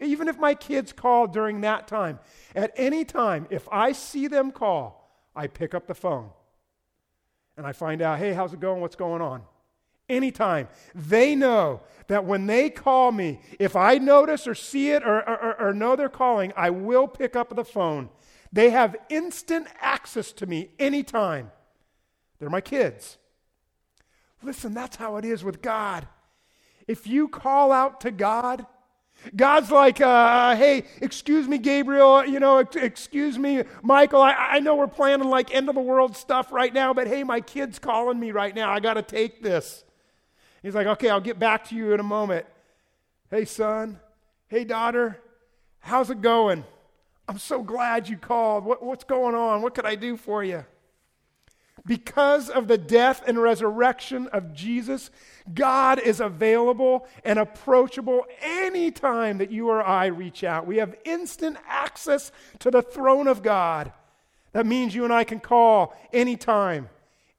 even 0.00 0.28
if 0.28 0.38
my 0.38 0.54
kids 0.54 0.92
call 0.92 1.26
during 1.26 1.60
that 1.62 1.88
time, 1.88 2.18
at 2.54 2.72
any 2.76 3.04
time, 3.04 3.46
if 3.50 3.68
I 3.70 3.92
see 3.92 4.26
them 4.26 4.52
call, 4.52 5.10
I 5.34 5.46
pick 5.46 5.74
up 5.74 5.86
the 5.86 5.94
phone 5.94 6.30
and 7.56 7.66
I 7.66 7.72
find 7.72 8.02
out, 8.02 8.18
hey, 8.18 8.32
how's 8.32 8.52
it 8.52 8.60
going? 8.60 8.80
What's 8.80 8.96
going 8.96 9.22
on? 9.22 9.42
anytime. 10.08 10.68
They 10.94 11.34
know 11.34 11.80
that 12.06 12.24
when 12.24 12.46
they 12.46 12.70
call 12.70 13.12
me, 13.12 13.40
if 13.58 13.76
I 13.76 13.98
notice 13.98 14.46
or 14.46 14.54
see 14.54 14.90
it 14.90 15.02
or, 15.02 15.28
or, 15.28 15.60
or, 15.60 15.74
know 15.74 15.96
they're 15.96 16.08
calling, 16.08 16.52
I 16.56 16.70
will 16.70 17.08
pick 17.08 17.34
up 17.34 17.54
the 17.54 17.64
phone. 17.64 18.08
They 18.52 18.70
have 18.70 18.96
instant 19.08 19.66
access 19.80 20.32
to 20.34 20.46
me 20.46 20.70
anytime. 20.78 21.50
They're 22.38 22.50
my 22.50 22.60
kids. 22.60 23.18
Listen, 24.42 24.74
that's 24.74 24.96
how 24.96 25.16
it 25.16 25.24
is 25.24 25.42
with 25.42 25.62
God. 25.62 26.06
If 26.86 27.06
you 27.06 27.28
call 27.28 27.72
out 27.72 28.00
to 28.02 28.10
God, 28.10 28.66
God's 29.34 29.70
like, 29.70 30.00
uh, 30.00 30.54
hey, 30.54 30.84
excuse 31.00 31.48
me, 31.48 31.58
Gabriel, 31.58 32.24
you 32.24 32.38
know, 32.38 32.58
excuse 32.58 33.38
me, 33.38 33.64
Michael, 33.82 34.22
I, 34.22 34.32
I 34.32 34.60
know 34.60 34.76
we're 34.76 34.86
planning 34.86 35.28
like 35.28 35.54
end 35.54 35.68
of 35.68 35.74
the 35.74 35.80
world 35.80 36.16
stuff 36.16 36.52
right 36.52 36.72
now, 36.72 36.94
but 36.94 37.06
hey, 37.06 37.24
my 37.24 37.40
kid's 37.40 37.78
calling 37.78 38.20
me 38.20 38.30
right 38.30 38.54
now. 38.54 38.70
I 38.70 38.78
got 38.80 38.94
to 38.94 39.02
take 39.02 39.42
this. 39.42 39.84
He's 40.62 40.74
like, 40.74 40.86
okay, 40.86 41.08
I'll 41.08 41.20
get 41.20 41.38
back 41.38 41.68
to 41.68 41.74
you 41.74 41.92
in 41.92 42.00
a 42.00 42.04
moment. 42.04 42.46
Hey, 43.30 43.44
son. 43.44 43.98
Hey, 44.48 44.64
daughter. 44.64 45.20
How's 45.80 46.10
it 46.10 46.20
going? 46.20 46.64
I'm 47.28 47.38
so 47.38 47.62
glad 47.62 48.08
you 48.08 48.16
called. 48.16 48.64
What, 48.64 48.82
what's 48.82 49.04
going 49.04 49.34
on? 49.34 49.62
What 49.62 49.74
could 49.74 49.86
I 49.86 49.96
do 49.96 50.16
for 50.16 50.44
you? 50.44 50.64
Because 51.86 52.50
of 52.50 52.66
the 52.66 52.76
death 52.76 53.22
and 53.28 53.40
resurrection 53.40 54.26
of 54.28 54.52
Jesus, 54.52 55.10
God 55.54 56.00
is 56.00 56.18
available 56.18 57.06
and 57.24 57.38
approachable 57.38 58.26
anytime 58.40 59.38
that 59.38 59.52
you 59.52 59.68
or 59.68 59.84
I 59.84 60.06
reach 60.06 60.42
out. 60.42 60.66
We 60.66 60.78
have 60.78 60.96
instant 61.04 61.56
access 61.64 62.32
to 62.58 62.72
the 62.72 62.82
throne 62.82 63.28
of 63.28 63.44
God. 63.44 63.92
That 64.50 64.66
means 64.66 64.96
you 64.96 65.04
and 65.04 65.12
I 65.12 65.22
can 65.22 65.38
call 65.38 65.96
anytime, 66.12 66.88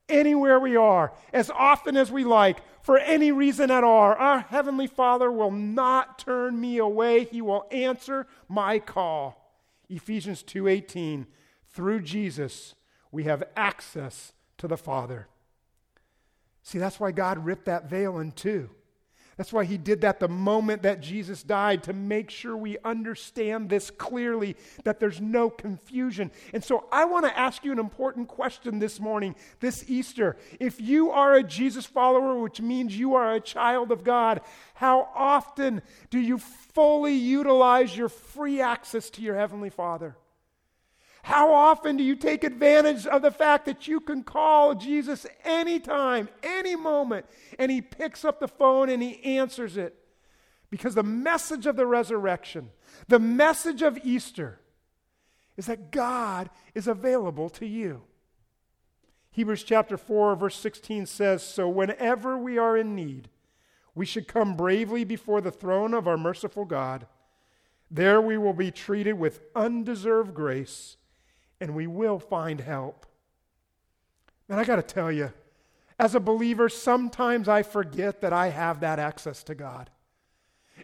anywhere 0.07 0.61
we 0.61 0.77
are, 0.77 1.11
as 1.33 1.49
often 1.49 1.97
as 1.97 2.09
we 2.09 2.23
like, 2.23 2.59
for 2.81 2.97
any 2.97 3.33
reason 3.33 3.69
at 3.69 3.83
all. 3.83 4.13
Our 4.13 4.39
Heavenly 4.39 4.87
Father 4.87 5.29
will 5.29 5.51
not 5.51 6.19
turn 6.19 6.61
me 6.61 6.77
away. 6.77 7.25
He 7.25 7.41
will 7.41 7.67
answer 7.69 8.25
my 8.47 8.79
call. 8.79 9.43
Ephesians 9.89 10.41
2:18 10.41 11.25
through 11.65 12.01
Jesus 12.01 12.75
we 13.11 13.23
have 13.23 13.43
access 13.55 14.33
to 14.57 14.67
the 14.67 14.77
Father. 14.77 15.27
See, 16.63 16.79
that's 16.79 16.99
why 16.99 17.11
God 17.11 17.45
ripped 17.45 17.65
that 17.65 17.89
veil 17.89 18.19
in 18.19 18.31
two. 18.31 18.69
That's 19.37 19.53
why 19.53 19.65
he 19.65 19.77
did 19.77 20.01
that 20.01 20.19
the 20.19 20.27
moment 20.27 20.81
that 20.81 20.99
Jesus 20.99 21.43
died 21.43 21.83
to 21.83 21.93
make 21.93 22.31
sure 22.31 22.57
we 22.57 22.77
understand 22.83 23.69
this 23.69 23.91
clearly, 23.91 24.55
that 24.83 24.99
there's 24.99 25.21
no 25.21 25.51
confusion. 25.51 26.31
And 26.53 26.63
so 26.63 26.85
I 26.91 27.05
want 27.05 27.25
to 27.25 27.37
ask 27.37 27.63
you 27.63 27.71
an 27.71 27.77
important 27.77 28.27
question 28.27 28.79
this 28.79 28.99
morning, 28.99 29.35
this 29.59 29.87
Easter. 29.87 30.37
If 30.59 30.81
you 30.81 31.11
are 31.11 31.35
a 31.35 31.43
Jesus 31.43 31.85
follower, 31.85 32.39
which 32.39 32.59
means 32.59 32.97
you 32.97 33.13
are 33.13 33.35
a 33.35 33.39
child 33.39 33.91
of 33.91 34.03
God, 34.03 34.41
how 34.73 35.07
often 35.13 35.83
do 36.09 36.19
you 36.19 36.39
fully 36.39 37.13
utilize 37.13 37.95
your 37.95 38.09
free 38.09 38.59
access 38.59 39.11
to 39.11 39.21
your 39.21 39.35
Heavenly 39.35 39.69
Father? 39.69 40.17
How 41.27 41.53
often 41.53 41.97
do 41.97 42.05
you 42.05 42.15
take 42.15 42.45
advantage 42.45 43.05
of 43.05 43.21
the 43.21 43.31
fact 43.31 43.65
that 43.65 43.85
you 43.85 43.99
can 43.99 44.23
call 44.23 44.75
Jesus 44.75 45.27
anytime, 45.43 46.29
any 46.41 46.73
moment, 46.77 47.25
and 47.59 47.69
he 47.69 47.81
picks 47.81 48.23
up 48.23 48.39
the 48.39 48.47
phone 48.47 48.87
and 48.87 49.03
he 49.03 49.21
answers 49.37 49.75
it? 49.75 49.93
Because 50.69 50.95
the 50.95 51.03
message 51.03 51.65
of 51.65 51.75
the 51.75 51.85
resurrection, 51.85 52.69
the 53.09 53.19
message 53.19 53.81
of 53.81 53.99
Easter, 54.05 54.61
is 55.57 55.65
that 55.65 55.91
God 55.91 56.49
is 56.73 56.87
available 56.87 57.49
to 57.49 57.65
you. 57.65 58.03
Hebrews 59.31 59.63
chapter 59.63 59.97
4, 59.97 60.37
verse 60.37 60.55
16 60.55 61.07
says 61.07 61.43
So 61.43 61.67
whenever 61.67 62.37
we 62.37 62.57
are 62.57 62.77
in 62.77 62.95
need, 62.95 63.27
we 63.93 64.05
should 64.05 64.29
come 64.29 64.55
bravely 64.55 65.03
before 65.03 65.41
the 65.41 65.51
throne 65.51 65.93
of 65.93 66.07
our 66.07 66.17
merciful 66.17 66.63
God. 66.63 67.05
There 67.91 68.21
we 68.21 68.37
will 68.37 68.53
be 68.53 68.71
treated 68.71 69.19
with 69.19 69.41
undeserved 69.53 70.33
grace 70.33 70.95
and 71.59 71.75
we 71.75 71.87
will 71.87 72.19
find 72.19 72.61
help. 72.61 73.05
And 74.49 74.59
I 74.59 74.63
got 74.63 74.77
to 74.77 74.81
tell 74.81 75.11
you, 75.11 75.33
as 75.99 76.15
a 76.15 76.19
believer, 76.19 76.69
sometimes 76.69 77.49
I 77.49 77.63
forget 77.63 78.21
that 78.21 78.33
I 78.33 78.49
have 78.49 78.81
that 78.81 78.99
access 78.99 79.43
to 79.43 79.55
God. 79.55 79.89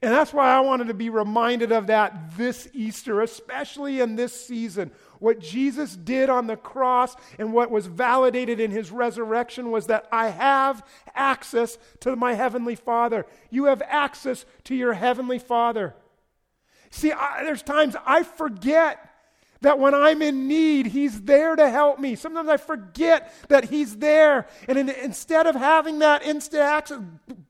And 0.01 0.12
that's 0.12 0.33
why 0.33 0.49
I 0.51 0.59
wanted 0.62 0.88
to 0.88 0.93
be 0.93 1.09
reminded 1.09 1.71
of 1.71 1.88
that 1.88 2.36
this 2.36 2.67
Easter, 2.73 3.21
especially 3.21 4.01
in 4.01 4.15
this 4.15 4.33
season. 4.33 4.91
What 5.19 5.39
Jesus 5.39 5.95
did 5.95 6.29
on 6.29 6.47
the 6.47 6.57
cross 6.57 7.15
and 7.38 7.53
what 7.53 7.69
was 7.69 7.86
validated 7.86 8.59
in 8.59 8.71
his 8.71 8.91
resurrection 8.91 9.71
was 9.71 9.88
that 9.88 10.07
I 10.12 10.29
have 10.29 10.86
access 11.13 11.77
to 12.01 12.15
my 12.15 12.33
Heavenly 12.33 12.75
Father. 12.75 13.25
You 13.51 13.65
have 13.65 13.83
access 13.83 14.45
to 14.65 14.75
your 14.75 14.93
Heavenly 14.93 15.39
Father. 15.39 15.95
See, 16.89 17.12
I, 17.12 17.43
there's 17.43 17.63
times 17.63 17.95
I 18.05 18.23
forget 18.23 19.12
that 19.63 19.80
when 19.80 19.93
I'm 19.93 20.21
in 20.21 20.47
need, 20.47 20.88
He's 20.88 21.21
there 21.21 21.56
to 21.56 21.69
help 21.69 21.99
me. 21.99 22.15
Sometimes 22.15 22.49
I 22.49 22.58
forget 22.58 23.34
that 23.47 23.65
He's 23.65 23.97
there. 23.97 24.47
And 24.67 24.78
in, 24.78 24.89
instead 24.89 25.47
of 25.47 25.56
having 25.56 25.99
that 25.99 26.21
instant 26.23 26.63
access, 26.63 26.99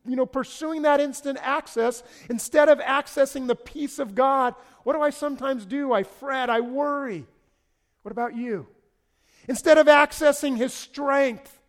you 0.06 0.16
know, 0.16 0.26
pursuing 0.26 0.84
that 0.84 1.02
instant 1.02 1.40
access, 1.42 2.04
instead 2.30 2.70
of 2.70 2.80
accessing 2.80 3.48
the 3.48 3.56
peace 3.56 4.00
of 4.00 4.16
God, 4.16 4.54
what 4.84 4.94
do 4.94 5.02
I 5.02 5.10
sometimes 5.10 5.66
do? 5.66 5.92
I 5.92 6.04
fret, 6.04 6.50
I 6.50 6.62
worry. 6.62 7.26
What 8.04 8.12
about 8.12 8.36
you? 8.36 8.68
Instead 9.48 9.78
of 9.78 9.88
accessing 9.88 10.56
His 10.56 10.74
strength, 10.74 11.60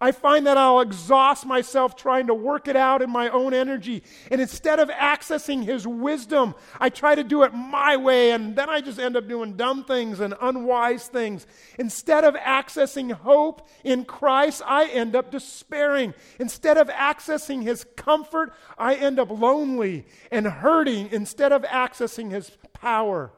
I 0.00 0.12
find 0.12 0.46
that 0.46 0.58
I'll 0.58 0.80
exhaust 0.80 1.46
myself 1.46 1.94
trying 1.96 2.26
to 2.26 2.34
work 2.34 2.68
it 2.68 2.76
out 2.76 3.00
in 3.00 3.10
my 3.10 3.28
own 3.28 3.54
energy. 3.54 4.02
And 4.30 4.40
instead 4.40 4.80
of 4.80 4.88
accessing 4.88 5.64
His 5.64 5.86
wisdom, 5.86 6.54
I 6.80 6.90
try 6.90 7.14
to 7.14 7.22
do 7.22 7.44
it 7.44 7.54
my 7.54 7.96
way, 7.96 8.32
and 8.32 8.56
then 8.56 8.68
I 8.68 8.80
just 8.80 8.98
end 8.98 9.16
up 9.16 9.28
doing 9.28 9.56
dumb 9.56 9.84
things 9.84 10.20
and 10.20 10.34
unwise 10.40 11.06
things. 11.06 11.46
Instead 11.78 12.24
of 12.24 12.34
accessing 12.34 13.12
hope 13.12 13.68
in 13.84 14.04
Christ, 14.04 14.62
I 14.66 14.86
end 14.86 15.14
up 15.14 15.30
despairing. 15.30 16.12
Instead 16.40 16.76
of 16.76 16.88
accessing 16.88 17.62
His 17.62 17.86
comfort, 17.96 18.52
I 18.76 18.94
end 18.96 19.18
up 19.20 19.30
lonely 19.30 20.06
and 20.30 20.46
hurting. 20.46 21.10
Instead 21.12 21.52
of 21.52 21.62
accessing 21.62 22.30
His 22.30 22.50
power, 22.72 23.32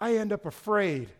I 0.00 0.16
end 0.16 0.32
up 0.32 0.46
afraid. 0.46 1.10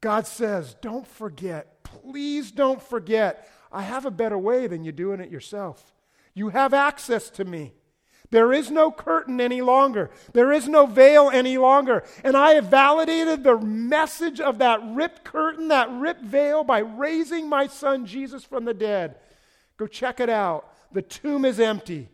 God 0.00 0.26
says, 0.26 0.74
Don't 0.80 1.06
forget 1.06 1.78
please 2.02 2.50
don't 2.50 2.82
forget, 2.82 3.48
I 3.70 3.82
have 3.82 4.06
a 4.06 4.10
better 4.10 4.38
way 4.38 4.66
than 4.66 4.84
you 4.84 4.92
doing 4.92 5.20
it 5.20 5.30
yourself. 5.30 5.92
You 6.34 6.50
have 6.50 6.72
access 6.74 7.30
to 7.30 7.44
me. 7.44 7.74
There 8.30 8.52
is 8.52 8.70
no 8.70 8.90
curtain 8.90 9.40
any 9.40 9.62
longer. 9.62 10.10
There 10.34 10.52
is 10.52 10.68
no 10.68 10.84
veil 10.84 11.30
any 11.32 11.56
longer. 11.56 12.04
And 12.22 12.36
I 12.36 12.52
have 12.52 12.66
validated 12.66 13.42
the 13.42 13.58
message 13.58 14.38
of 14.38 14.58
that 14.58 14.80
ripped 14.84 15.24
curtain, 15.24 15.68
that 15.68 15.90
ripped 15.90 16.24
veil, 16.24 16.62
by 16.62 16.80
raising 16.80 17.48
my 17.48 17.66
son 17.66 18.04
Jesus 18.04 18.44
from 18.44 18.66
the 18.66 18.74
dead. 18.74 19.16
Go 19.78 19.86
check 19.86 20.20
it 20.20 20.28
out. 20.28 20.74
The 20.92 21.02
tomb 21.02 21.46
is 21.46 21.58
empty. 21.58 22.10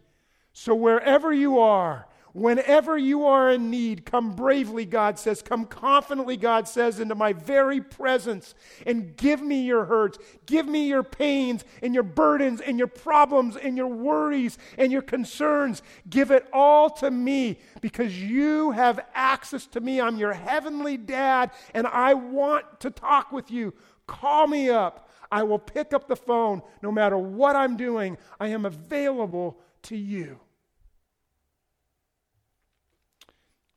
So 0.52 0.74
wherever 0.74 1.32
you 1.32 1.58
are, 1.58 2.06
Whenever 2.34 2.98
you 2.98 3.24
are 3.26 3.52
in 3.52 3.70
need, 3.70 4.04
come 4.04 4.32
bravely, 4.32 4.84
God 4.84 5.20
says. 5.20 5.40
Come 5.40 5.66
confidently, 5.66 6.36
God 6.36 6.66
says, 6.66 6.98
into 6.98 7.14
my 7.14 7.32
very 7.32 7.80
presence 7.80 8.56
and 8.84 9.16
give 9.16 9.40
me 9.40 9.62
your 9.62 9.84
hurts. 9.84 10.18
Give 10.44 10.66
me 10.66 10.88
your 10.88 11.04
pains 11.04 11.64
and 11.80 11.94
your 11.94 12.02
burdens 12.02 12.60
and 12.60 12.76
your 12.76 12.88
problems 12.88 13.54
and 13.56 13.76
your 13.76 13.86
worries 13.86 14.58
and 14.76 14.90
your 14.90 15.00
concerns. 15.00 15.80
Give 16.10 16.32
it 16.32 16.48
all 16.52 16.90
to 16.90 17.10
me 17.12 17.60
because 17.80 18.20
you 18.20 18.72
have 18.72 18.98
access 19.14 19.66
to 19.68 19.80
me. 19.80 20.00
I'm 20.00 20.16
your 20.16 20.32
heavenly 20.32 20.96
dad 20.96 21.52
and 21.72 21.86
I 21.86 22.14
want 22.14 22.80
to 22.80 22.90
talk 22.90 23.30
with 23.30 23.52
you. 23.52 23.72
Call 24.08 24.48
me 24.48 24.70
up. 24.70 25.08
I 25.30 25.44
will 25.44 25.60
pick 25.60 25.94
up 25.94 26.08
the 26.08 26.16
phone 26.16 26.62
no 26.82 26.90
matter 26.90 27.16
what 27.16 27.54
I'm 27.54 27.76
doing. 27.76 28.18
I 28.40 28.48
am 28.48 28.66
available 28.66 29.60
to 29.82 29.96
you. 29.96 30.40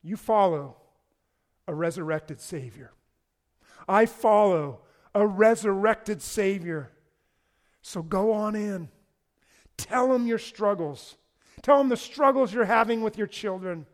You 0.08 0.16
follow 0.16 0.78
a 1.68 1.76
resurrected 1.76 2.40
Savior. 2.40 2.94
I 3.90 4.06
follow 4.06 4.80
a 5.14 5.28
resurrected 5.28 6.22
Savior. 6.22 6.94
So 7.82 8.02
go 8.02 8.32
on 8.32 8.56
in. 8.56 8.88
Tell 9.76 10.08
them 10.08 10.26
your 10.26 10.38
struggles. 10.38 11.18
Tell 11.62 11.78
them 11.78 11.90
the 11.90 11.98
struggles 11.98 12.54
you're 12.54 12.64
having 12.64 13.02
with 13.02 13.18
your 13.18 13.28
children. 13.28 13.86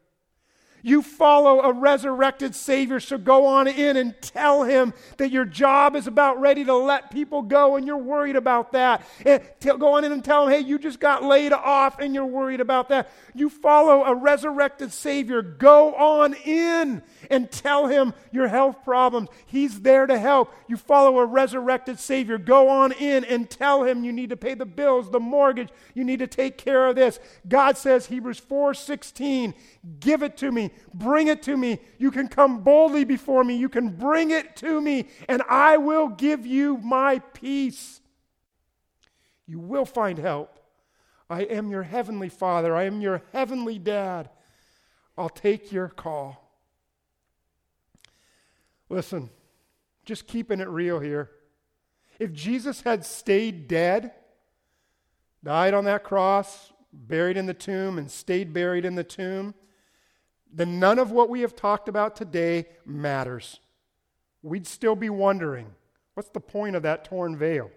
You 0.85 1.01
follow 1.01 1.61
a 1.61 1.71
resurrected 1.71 2.53
Savior, 2.53 2.99
so 2.99 3.17
go 3.17 3.45
on 3.45 3.69
in 3.69 3.95
and 3.95 4.13
tell 4.21 4.63
him 4.63 4.93
that 5.15 5.31
your 5.31 5.45
job 5.45 5.95
is 5.95 6.07
about 6.07 6.41
ready 6.41 6.65
to 6.65 6.75
let 6.75 7.09
people 7.09 7.41
go 7.41 7.77
and 7.77 7.87
you're 7.87 7.95
worried 7.95 8.35
about 8.35 8.73
that. 8.73 9.01
Eh, 9.25 9.39
and 9.65 9.79
go 9.79 9.93
on 9.93 10.03
in 10.03 10.11
and 10.11 10.23
tell 10.23 10.45
him, 10.45 10.51
hey, 10.51 10.59
you 10.59 10.77
just 10.77 10.99
got 10.99 11.23
laid 11.23 11.53
off 11.53 11.99
and 11.99 12.13
you're 12.13 12.25
worried 12.25 12.59
about 12.59 12.89
that. 12.89 13.09
You 13.33 13.49
follow 13.49 14.03
a 14.03 14.13
resurrected 14.13 14.91
Savior, 14.91 15.41
go 15.41 15.95
on 15.95 16.33
in 16.33 17.01
and 17.31 17.49
tell 17.49 17.87
him 17.87 18.13
your 18.33 18.49
health 18.49 18.83
problems. 18.83 19.29
He's 19.45 19.79
there 19.81 20.05
to 20.05 20.19
help. 20.19 20.53
You 20.67 20.75
follow 20.75 21.19
a 21.19 21.25
resurrected 21.25 21.97
Savior, 21.97 22.37
go 22.37 22.67
on 22.67 22.91
in 22.91 23.23
and 23.23 23.49
tell 23.49 23.83
him 23.83 24.03
you 24.03 24.11
need 24.11 24.31
to 24.31 24.37
pay 24.37 24.53
the 24.53 24.65
bills, 24.65 25.09
the 25.09 25.19
mortgage, 25.21 25.69
you 25.93 26.03
need 26.03 26.19
to 26.19 26.27
take 26.27 26.57
care 26.57 26.87
of 26.87 26.97
this. 26.97 27.19
God 27.47 27.77
says, 27.77 28.07
Hebrews 28.07 28.39
4 28.39 28.73
16, 28.73 29.53
give 30.01 30.23
it 30.23 30.35
to 30.37 30.51
me. 30.51 30.71
Bring 30.93 31.27
it 31.27 31.43
to 31.43 31.57
me. 31.57 31.79
You 31.97 32.11
can 32.11 32.27
come 32.27 32.63
boldly 32.63 33.03
before 33.03 33.43
me. 33.43 33.55
You 33.55 33.69
can 33.69 33.89
bring 33.89 34.31
it 34.31 34.55
to 34.57 34.81
me, 34.81 35.07
and 35.27 35.41
I 35.49 35.77
will 35.77 36.07
give 36.07 36.45
you 36.45 36.77
my 36.77 37.19
peace. 37.19 38.01
You 39.45 39.59
will 39.59 39.85
find 39.85 40.17
help. 40.17 40.59
I 41.29 41.41
am 41.41 41.71
your 41.71 41.83
heavenly 41.83 42.29
Father. 42.29 42.75
I 42.75 42.83
am 42.83 43.01
your 43.01 43.23
heavenly 43.31 43.79
Dad. 43.79 44.29
I'll 45.17 45.29
take 45.29 45.71
your 45.71 45.89
call. 45.89 46.39
Listen, 48.89 49.29
just 50.05 50.27
keeping 50.27 50.59
it 50.59 50.67
real 50.67 50.99
here. 50.99 51.31
If 52.19 52.31
Jesus 52.33 52.81
had 52.81 53.05
stayed 53.05 53.67
dead, 53.67 54.13
died 55.43 55.73
on 55.73 55.85
that 55.85 56.03
cross, 56.03 56.71
buried 56.91 57.37
in 57.37 57.47
the 57.47 57.53
tomb, 57.53 57.97
and 57.97 58.09
stayed 58.09 58.53
buried 58.53 58.85
in 58.85 58.95
the 58.95 59.03
tomb, 59.03 59.55
then 60.53 60.79
none 60.79 60.99
of 60.99 61.11
what 61.11 61.29
we 61.29 61.41
have 61.41 61.55
talked 61.55 61.89
about 61.89 62.15
today 62.15 62.67
matters. 62.85 63.59
We'd 64.43 64.67
still 64.67 64.95
be 64.95 65.09
wondering 65.09 65.67
what's 66.13 66.29
the 66.29 66.39
point 66.39 66.75
of 66.75 66.83
that 66.83 67.05
torn 67.05 67.35
veil? 67.35 67.71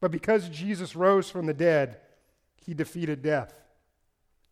But 0.00 0.10
because 0.10 0.48
Jesus 0.48 0.96
rose 0.96 1.30
from 1.30 1.46
the 1.46 1.54
dead, 1.54 1.98
he 2.56 2.74
defeated 2.74 3.22
death. 3.22 3.54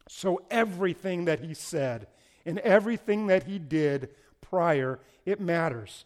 So 0.09 0.43
everything 0.51 1.25
that 1.25 1.41
he 1.41 1.53
said 1.53 2.07
and 2.45 2.59
everything 2.61 3.27
that 3.27 3.45
he 3.45 3.59
did 3.59 4.11
prior, 4.41 5.01
it 5.25 5.41
matters. 5.41 6.05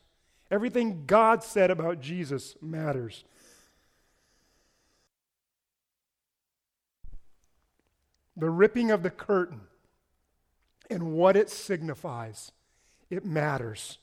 Everything 0.50 1.04
God 1.06 1.44
said 1.44 1.70
about 1.70 2.00
Jesus 2.00 2.56
matters. 2.62 3.24
The 8.36 8.48
ripping 8.48 8.90
of 8.90 9.02
the 9.02 9.10
curtain 9.10 9.60
and 10.90 11.12
what 11.12 11.36
it 11.36 11.50
signifies. 11.50 12.52
It 13.08 13.24
matters. 13.24 13.98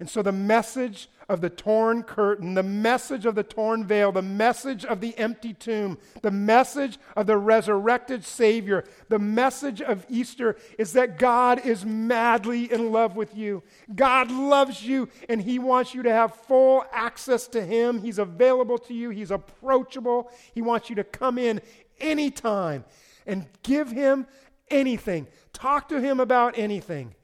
And 0.00 0.08
so, 0.08 0.22
the 0.22 0.30
message 0.30 1.08
of 1.28 1.40
the 1.40 1.50
torn 1.50 2.04
curtain, 2.04 2.54
the 2.54 2.62
message 2.62 3.26
of 3.26 3.34
the 3.34 3.42
torn 3.42 3.84
veil, 3.84 4.12
the 4.12 4.22
message 4.22 4.84
of 4.84 5.00
the 5.00 5.16
empty 5.18 5.52
tomb, 5.52 5.98
the 6.22 6.30
message 6.30 6.98
of 7.16 7.26
the 7.26 7.36
resurrected 7.36 8.24
Savior, 8.24 8.84
the 9.08 9.18
message 9.18 9.82
of 9.82 10.06
Easter 10.08 10.56
is 10.78 10.92
that 10.92 11.18
God 11.18 11.66
is 11.66 11.84
madly 11.84 12.72
in 12.72 12.92
love 12.92 13.16
with 13.16 13.36
you. 13.36 13.62
God 13.92 14.30
loves 14.30 14.84
you, 14.84 15.08
and 15.28 15.42
He 15.42 15.58
wants 15.58 15.94
you 15.94 16.04
to 16.04 16.12
have 16.12 16.32
full 16.32 16.84
access 16.92 17.48
to 17.48 17.64
Him. 17.64 18.00
He's 18.00 18.18
available 18.18 18.78
to 18.78 18.94
you, 18.94 19.10
He's 19.10 19.32
approachable. 19.32 20.30
He 20.54 20.62
wants 20.62 20.88
you 20.88 20.96
to 20.96 21.04
come 21.04 21.38
in 21.38 21.60
anytime 21.98 22.84
and 23.26 23.46
give 23.64 23.90
Him 23.90 24.28
anything. 24.70 25.26
Talk 25.52 25.88
to 25.88 26.00
him 26.00 26.20
about 26.20 26.58
anything. 26.58 27.14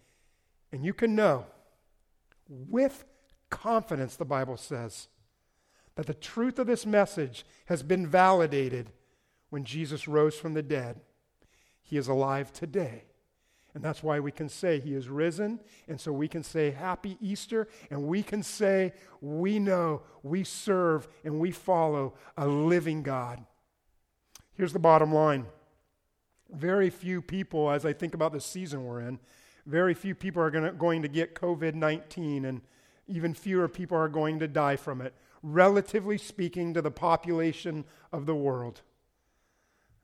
And 0.72 0.84
you 0.84 0.92
can 0.92 1.14
know 1.14 1.46
with 2.48 3.04
confidence, 3.50 4.16
the 4.16 4.24
Bible 4.24 4.56
says, 4.56 5.08
that 5.96 6.06
the 6.06 6.14
truth 6.14 6.58
of 6.58 6.66
this 6.66 6.84
message 6.84 7.44
has 7.66 7.82
been 7.82 8.06
validated 8.06 8.90
when 9.50 9.64
Jesus 9.64 10.08
rose 10.08 10.34
from 10.34 10.54
the 10.54 10.62
dead. 10.62 11.00
He 11.82 11.96
is 11.96 12.08
alive 12.08 12.52
today. 12.52 13.04
And 13.74 13.82
that's 13.82 14.02
why 14.02 14.20
we 14.20 14.30
can 14.30 14.48
say 14.48 14.78
he 14.78 14.94
is 14.94 15.08
risen. 15.08 15.60
And 15.88 16.00
so 16.00 16.12
we 16.12 16.28
can 16.28 16.42
say 16.42 16.70
happy 16.70 17.16
Easter. 17.20 17.68
And 17.90 18.04
we 18.04 18.22
can 18.22 18.42
say 18.42 18.92
we 19.20 19.58
know, 19.58 20.02
we 20.22 20.44
serve, 20.44 21.08
and 21.24 21.40
we 21.40 21.50
follow 21.50 22.14
a 22.36 22.46
living 22.46 23.02
God. 23.02 23.44
Here's 24.54 24.72
the 24.72 24.78
bottom 24.78 25.12
line 25.12 25.46
very 26.52 26.90
few 26.90 27.22
people, 27.22 27.70
as 27.70 27.84
I 27.84 27.92
think 27.92 28.14
about 28.14 28.32
the 28.32 28.40
season 28.40 28.84
we're 28.84 29.00
in, 29.00 29.18
very 29.66 29.94
few 29.94 30.14
people 30.14 30.42
are 30.42 30.50
gonna, 30.50 30.72
going 30.72 31.02
to 31.02 31.08
get 31.08 31.34
COVID 31.34 31.74
19, 31.74 32.44
and 32.44 32.60
even 33.06 33.34
fewer 33.34 33.68
people 33.68 33.96
are 33.96 34.08
going 34.08 34.38
to 34.38 34.48
die 34.48 34.76
from 34.76 35.00
it, 35.00 35.14
relatively 35.42 36.18
speaking, 36.18 36.74
to 36.74 36.82
the 36.82 36.90
population 36.90 37.84
of 38.12 38.26
the 38.26 38.34
world. 38.34 38.82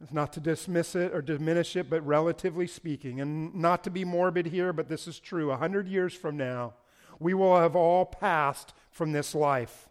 It's 0.03 0.13
not 0.13 0.33
to 0.33 0.41
dismiss 0.41 0.95
it 0.95 1.15
or 1.15 1.21
diminish 1.21 1.77
it, 1.77 1.91
but 1.91 2.05
relatively 2.07 2.67
speaking. 2.67 3.21
And 3.21 3.55
not 3.55 3.85
to 3.85 3.91
be 3.91 4.05
morbid 4.05 4.47
here, 4.47 4.73
but 4.73 4.89
this 4.89 5.07
is 5.07 5.21
true. 5.21 5.51
A 5.51 5.59
hundred 5.59 5.89
years 5.89 6.15
from 6.15 6.39
now, 6.39 6.75
we 7.19 7.35
will 7.35 7.59
have 7.59 7.77
all 7.77 8.07
passed 8.07 8.73
from 8.91 9.13
this 9.13 9.35
life. 9.35 9.91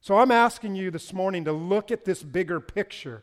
So 0.00 0.18
I'm 0.18 0.32
asking 0.32 0.74
you 0.74 0.90
this 0.90 1.12
morning 1.12 1.44
to 1.44 1.52
look 1.52 1.92
at 1.92 2.04
this 2.04 2.22
bigger 2.24 2.60
picture 2.60 3.22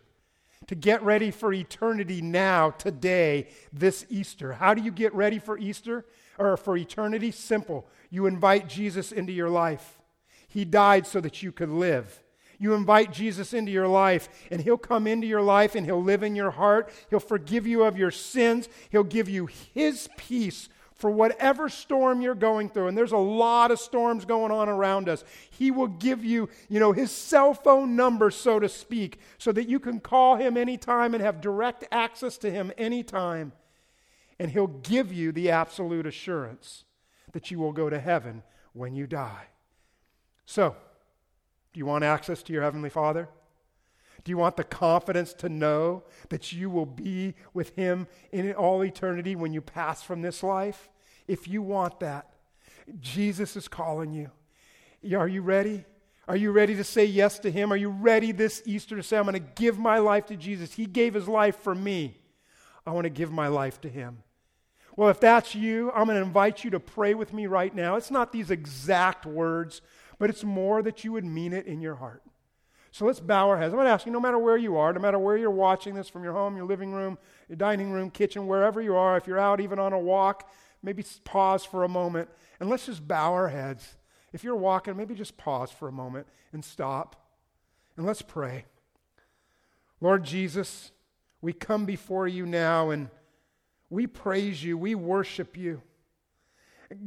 to 0.68 0.76
get 0.76 1.04
ready 1.04 1.32
for 1.32 1.54
eternity 1.54 2.22
now, 2.22 2.72
today, 2.72 3.48
this 3.72 4.06
Easter. 4.10 4.54
How 4.54 4.74
do 4.74 4.82
you 4.82 4.92
get 4.92 5.14
ready 5.14 5.40
for 5.40 5.58
Easter 5.58 6.06
or 6.38 6.58
for 6.58 6.78
eternity? 6.78 7.32
Simple. 7.32 7.88
You 8.10 8.26
invite 8.26 8.68
Jesus 8.68 9.12
into 9.12 9.32
your 9.32 9.50
life. 9.50 10.00
He 10.48 10.66
died 10.66 11.08
so 11.08 11.20
that 11.22 11.42
you 11.42 11.52
could 11.52 11.70
live. 11.70 12.24
You 12.60 12.76
invite 12.76 13.12
Jesus 13.12 13.54
into 13.54 13.72
your 13.72 13.88
life, 13.88 14.30
and 14.50 14.62
He'll 14.62 14.78
come 14.78 15.08
into 15.08 15.28
your 15.28 15.42
life 15.42 15.76
and 15.76 15.86
He'll 15.86 16.02
live 16.02 16.24
in 16.24 16.36
your 16.36 16.52
heart. 16.52 16.92
He'll 17.10 17.20
forgive 17.20 17.68
you 17.68 17.84
of 17.84 17.98
your 17.98 18.12
sins. 18.12 18.70
He'll 18.90 19.04
give 19.04 19.28
you 19.28 19.48
His 19.74 20.08
peace 20.16 20.70
for 21.04 21.12
whatever 21.12 21.68
storm 21.68 22.22
you're 22.22 22.34
going 22.34 22.70
through, 22.70 22.88
and 22.88 22.98
there's 22.98 23.12
a 23.12 23.18
lot 23.18 23.72
of 23.72 23.80
storms 23.82 24.24
going 24.24 24.54
on 24.54 24.70
around 24.70 25.10
us, 25.10 25.26
He 25.50 25.70
will 25.70 25.90
give 25.90 26.24
you, 26.24 26.48
you 26.70 26.80
know, 26.80 26.94
His 26.94 27.12
cell 27.12 27.54
phone 27.54 27.98
number, 27.98 28.32
so 28.32 28.58
to 28.58 28.70
speak, 28.70 29.20
so 29.38 29.52
that 29.52 29.68
you 29.68 29.82
can 29.82 30.00
call 30.00 30.38
Him 30.38 30.56
anytime 30.56 31.14
and 31.14 31.22
have 31.22 31.42
direct 31.42 31.84
access 31.92 32.38
to 32.38 32.50
Him 32.50 32.72
anytime. 32.78 33.52
And 34.40 34.50
He'll 34.50 34.68
give 34.68 35.12
you 35.12 35.34
the 35.34 35.52
absolute 35.52 36.06
assurance 36.06 36.86
that 37.34 37.52
you 37.52 37.60
will 37.60 37.74
go 37.74 37.90
to 37.90 38.00
heaven 38.00 38.42
when 38.72 38.96
you 38.96 39.06
die. 39.06 39.48
So, 40.46 40.74
do 41.74 41.80
you 41.80 41.86
want 41.86 42.06
access 42.06 42.42
to 42.44 42.54
your 42.54 42.62
Heavenly 42.62 42.90
Father? 42.90 43.28
Do 44.24 44.30
you 44.30 44.38
want 44.38 44.56
the 44.56 44.64
confidence 44.64 45.34
to 45.34 45.50
know 45.50 46.04
that 46.30 46.54
you 46.54 46.70
will 46.70 46.86
be 46.86 47.36
with 47.54 47.76
Him 47.76 48.08
in 48.32 48.54
all 48.54 48.86
eternity 48.86 49.36
when 49.36 49.52
you 49.52 49.60
pass 49.60 50.02
from 50.02 50.22
this 50.22 50.42
life? 50.44 50.90
If 51.28 51.48
you 51.48 51.62
want 51.62 52.00
that, 52.02 52.30
Jesus 53.00 53.56
is 53.56 53.68
calling 53.68 54.12
you. 54.12 54.32
Are 55.18 55.28
you 55.28 55.42
ready? 55.42 55.86
Are 56.28 56.36
you 56.38 56.52
ready 56.52 56.76
to 56.76 56.84
say 56.84 57.06
yes 57.06 57.40
to 57.40 57.52
Him? 57.52 57.74
Are 57.74 57.78
you 57.78 57.90
ready 57.90 58.32
this 58.32 58.62
Easter 58.66 58.96
to 58.96 59.04
say, 59.04 59.18
I'm 59.18 59.24
going 59.24 59.34
to 59.34 59.40
give 59.40 59.78
my 59.78 59.98
life 59.98 60.28
to 60.28 60.38
Jesus? 60.38 60.74
He 60.74 60.86
gave 60.86 61.14
His 61.14 61.28
life 61.28 61.58
for 61.58 61.76
me. 61.76 62.18
I 62.86 62.92
want 62.92 63.06
to 63.06 63.10
give 63.10 63.32
my 63.32 63.48
life 63.48 63.82
to 63.82 63.90
Him. 63.90 64.24
Well, 64.96 65.10
if 65.10 65.20
that's 65.20 65.56
you, 65.56 65.92
I'm 65.92 66.06
going 66.06 66.18
to 66.18 66.24
invite 66.24 66.64
you 66.64 66.70
to 66.72 66.80
pray 66.80 67.14
with 67.14 67.34
me 67.34 67.48
right 67.48 67.74
now. 67.74 67.96
It's 67.96 68.12
not 68.12 68.32
these 68.32 68.52
exact 68.52 69.26
words, 69.26 69.82
but 70.20 70.30
it's 70.30 70.44
more 70.44 70.82
that 70.84 71.04
you 71.04 71.12
would 71.14 71.26
mean 71.26 71.52
it 71.52 71.66
in 71.66 71.82
your 71.82 71.96
heart. 71.96 72.22
So 72.92 73.06
let's 73.06 73.20
bow 73.20 73.50
our 73.50 73.58
heads. 73.58 73.74
I'm 73.74 73.78
going 73.78 73.88
to 73.88 73.92
ask 73.92 74.06
you, 74.06 74.12
no 74.12 74.20
matter 74.20 74.38
where 74.38 74.56
you 74.56 74.78
are, 74.78 74.94
no 74.94 75.00
matter 75.00 75.18
where 75.18 75.36
you're 75.36 75.50
watching 75.50 75.96
this 75.96 76.08
from 76.08 76.24
your 76.24 76.34
home, 76.34 76.56
your 76.56 76.68
living 76.68 76.92
room, 76.94 77.18
your 77.50 77.56
dining 77.56 77.92
room, 77.92 78.12
kitchen, 78.12 78.46
wherever 78.46 78.82
you 78.82 78.96
are, 78.96 79.18
if 79.18 79.26
you're 79.26 79.40
out 79.40 79.60
even 79.60 79.80
on 79.80 79.94
a 79.94 80.00
walk, 80.00 80.48
maybe 80.84 81.04
pause 81.24 81.66
for 81.66 81.84
a 81.84 81.90
moment 81.90 82.30
and 82.60 82.70
let's 82.70 82.86
just 82.86 83.08
bow 83.08 83.34
our 83.34 83.50
heads. 83.50 83.96
If 84.34 84.44
you're 84.44 84.56
walking, 84.56 84.96
maybe 84.98 85.16
just 85.16 85.38
pause 85.38 85.72
for 85.72 85.88
a 85.88 85.92
moment 85.92 86.28
and 86.52 86.64
stop 86.64 87.16
and 87.98 88.06
let's 88.06 88.22
pray. 88.22 88.66
Lord 90.02 90.24
Jesus, 90.24 90.92
we 91.42 91.54
come 91.54 91.86
before 91.86 92.28
you 92.28 92.46
now 92.46 92.90
and 92.90 93.10
we 93.90 94.08
praise 94.08 94.64
you, 94.64 94.78
we 94.78 94.96
worship 94.96 95.56
you. 95.56 95.82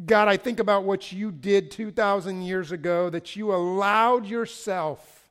God, 0.06 0.28
I 0.28 0.36
think 0.36 0.58
about 0.58 0.84
what 0.84 1.12
you 1.12 1.30
did 1.30 1.70
2,000 1.70 2.42
years 2.42 2.72
ago, 2.72 3.10
that 3.10 3.36
you 3.36 3.54
allowed 3.54 4.26
yourself 4.26 5.28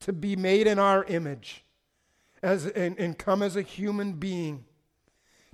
to 0.00 0.12
be 0.12 0.36
made 0.36 0.66
in 0.66 0.78
our 0.78 1.04
image 1.04 1.64
as, 2.42 2.66
and, 2.66 2.98
and 2.98 3.18
come 3.18 3.42
as 3.42 3.56
a 3.56 3.62
human 3.62 4.14
being 4.14 4.64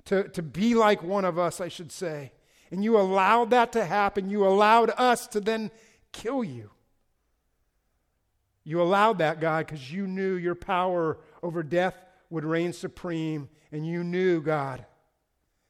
to, 0.07 0.23
to 0.29 0.41
be 0.41 0.73
like 0.73 1.03
one 1.03 1.25
of 1.25 1.37
us, 1.37 1.59
I 1.61 1.67
should 1.67 1.91
say. 1.91 2.31
And 2.71 2.83
you 2.83 2.97
allowed 2.97 3.51
that 3.51 3.73
to 3.73 3.85
happen. 3.85 4.29
You 4.29 4.45
allowed 4.45 4.89
us 4.91 5.27
to 5.27 5.39
then 5.39 5.69
kill 6.11 6.43
you. 6.43 6.71
You 8.63 8.81
allowed 8.81 9.19
that, 9.19 9.39
God, 9.39 9.65
because 9.65 9.91
you 9.91 10.07
knew 10.07 10.35
your 10.35 10.55
power 10.55 11.17
over 11.41 11.63
death 11.63 11.95
would 12.29 12.43
reign 12.43 12.73
supreme. 12.73 13.49
And 13.71 13.85
you 13.85 14.03
knew, 14.03 14.41
God, 14.41 14.85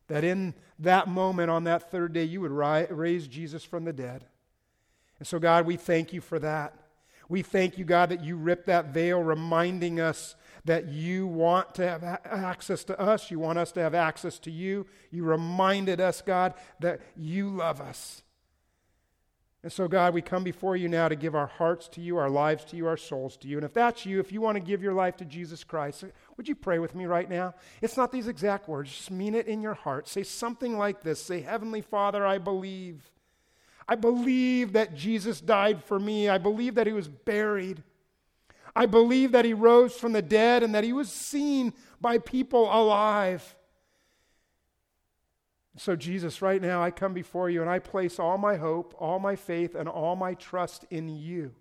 that 0.07 0.23
in 0.23 0.53
that 0.79 1.07
moment 1.07 1.49
on 1.49 1.63
that 1.65 1.91
third 1.91 2.13
day, 2.13 2.23
you 2.23 2.41
would 2.41 2.51
ri- 2.51 2.88
raise 2.89 3.27
Jesus 3.27 3.63
from 3.63 3.85
the 3.85 3.93
dead. 3.93 4.25
And 5.19 5.27
so, 5.27 5.39
God, 5.39 5.65
we 5.65 5.77
thank 5.77 6.13
you 6.13 6.21
for 6.21 6.38
that. 6.39 6.75
We 7.27 7.41
thank 7.41 7.77
you, 7.77 7.85
God, 7.85 8.09
that 8.09 8.23
you 8.23 8.38
ripped 8.38 8.67
that 8.67 8.93
veil, 8.93 9.21
reminding 9.21 9.99
us 9.99 10.35
that 10.68 10.89
you 10.89 11.26
want 11.26 11.74
to 11.76 11.88
have 11.88 12.03
access 12.03 12.84
to 12.86 12.99
us. 12.99 13.32
You 13.32 13.39
want 13.39 13.57
us 13.57 13.72
to 13.74 13.82
have 13.82 13.95
access 13.95 14.38
to 14.39 14.51
you. 14.51 14.86
You 15.11 15.24
reminded 15.24 15.99
us, 15.99 16.22
God, 16.22 16.53
that 16.82 17.01
you 17.15 17.49
love 17.49 17.82
us. 17.82 18.22
And 19.63 19.72
so, 19.72 19.88
God, 19.88 20.13
we 20.13 20.22
come 20.22 20.43
before 20.43 20.76
you 20.76 20.88
now 20.88 21.07
to 21.07 21.15
give 21.15 21.36
our 21.36 21.47
hearts 21.47 21.88
to 21.89 22.01
you, 22.01 22.18
our 22.18 22.30
lives 22.30 22.63
to 22.65 22.78
you, 22.78 22.86
our 22.88 22.95
souls 22.95 23.38
to 23.38 23.47
you. 23.47 23.57
And 23.57 23.65
if 23.65 23.74
that's 23.74 24.05
you, 24.05 24.20
if 24.20 24.32
you 24.32 24.39
want 24.39 24.55
to 24.55 24.63
give 24.63 24.84
your 24.84 24.93
life 24.93 25.18
to 25.18 25.26
Jesus 25.26 25.63
Christ, 25.63 26.03
would 26.36 26.47
you 26.47 26.55
pray 26.55 26.80
with 26.80 26.93
me 26.93 27.05
right 27.05 27.30
now? 27.30 27.55
It's 27.82 27.97
not 27.97 28.11
these 28.11 28.28
exact 28.28 28.70
words, 28.70 28.95
just 28.95 29.09
mean 29.09 29.36
it 29.36 29.47
in 29.47 29.61
your 29.61 29.74
heart. 29.74 30.07
Say 30.07 30.24
something 30.24 30.78
like 30.78 31.01
this 31.01 31.22
Say, 31.22 31.41
Heavenly 31.41 31.82
Father, 31.82 32.26
I 32.26 32.38
believe. 32.38 33.09
I 33.89 33.95
believe 33.95 34.74
that 34.74 34.95
Jesus 34.95 35.39
died 35.39 35.82
for 35.84 35.97
me. 35.97 36.28
I 36.28 36.38
believe 36.38 36.76
that 36.76 36.88
he 36.88 36.93
was 36.93 37.07
buried. 37.07 37.84
I 38.78 38.86
believe 38.86 39.32
that 39.32 39.43
he 39.43 39.55
rose 39.55 39.95
from 39.95 40.11
the 40.11 40.21
dead 40.21 40.61
and 40.61 40.75
that 40.75 40.84
he 40.84 40.93
was 40.93 41.11
seen 41.11 41.73
by 41.99 42.19
people 42.19 42.65
alive. 42.71 43.55
So, 45.78 45.95
Jesus, 45.95 46.43
right 46.43 46.61
now 46.61 46.84
I 46.84 46.91
come 46.91 47.15
before 47.15 47.49
you 47.49 47.61
and 47.61 47.71
I 47.71 47.80
place 47.80 48.19
all 48.19 48.38
my 48.38 48.55
hope, 48.55 48.93
all 48.99 49.17
my 49.17 49.36
faith, 49.36 49.73
and 49.73 49.89
all 49.89 50.15
my 50.15 50.36
trust 50.36 50.86
in 50.91 51.09
you. 51.09 51.55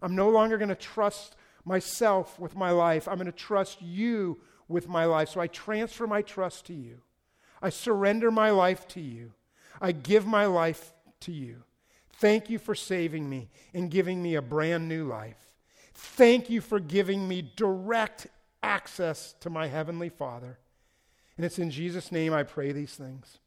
I'm 0.00 0.14
no 0.14 0.28
longer 0.28 0.58
going 0.58 0.68
to 0.68 0.76
trust 0.76 1.34
myself 1.64 2.38
with 2.38 2.54
my 2.54 2.70
life. 2.70 3.08
I'm 3.08 3.16
going 3.16 3.26
to 3.26 3.32
trust 3.32 3.82
you 3.82 4.38
with 4.68 4.88
my 4.88 5.06
life. 5.06 5.30
So 5.30 5.40
I 5.40 5.48
transfer 5.48 6.06
my 6.06 6.22
trust 6.22 6.66
to 6.66 6.72
you. 6.72 6.98
I 7.60 7.70
surrender 7.70 8.30
my 8.30 8.50
life 8.50 8.86
to 8.88 9.00
you. 9.00 9.32
I 9.80 9.90
give 9.90 10.24
my 10.24 10.46
life 10.46 10.92
to 11.22 11.32
you. 11.32 11.64
Thank 12.12 12.48
you 12.48 12.60
for 12.60 12.76
saving 12.76 13.28
me 13.28 13.50
and 13.74 13.90
giving 13.90 14.22
me 14.22 14.36
a 14.36 14.42
brand 14.42 14.88
new 14.88 15.08
life. 15.08 15.49
Thank 15.92 16.50
you 16.50 16.60
for 16.60 16.80
giving 16.80 17.26
me 17.26 17.50
direct 17.56 18.26
access 18.62 19.34
to 19.40 19.50
my 19.50 19.66
Heavenly 19.66 20.08
Father. 20.08 20.58
And 21.36 21.44
it's 21.46 21.58
in 21.58 21.70
Jesus' 21.70 22.12
name 22.12 22.32
I 22.32 22.42
pray 22.42 22.72
these 22.72 22.94
things. 22.94 23.38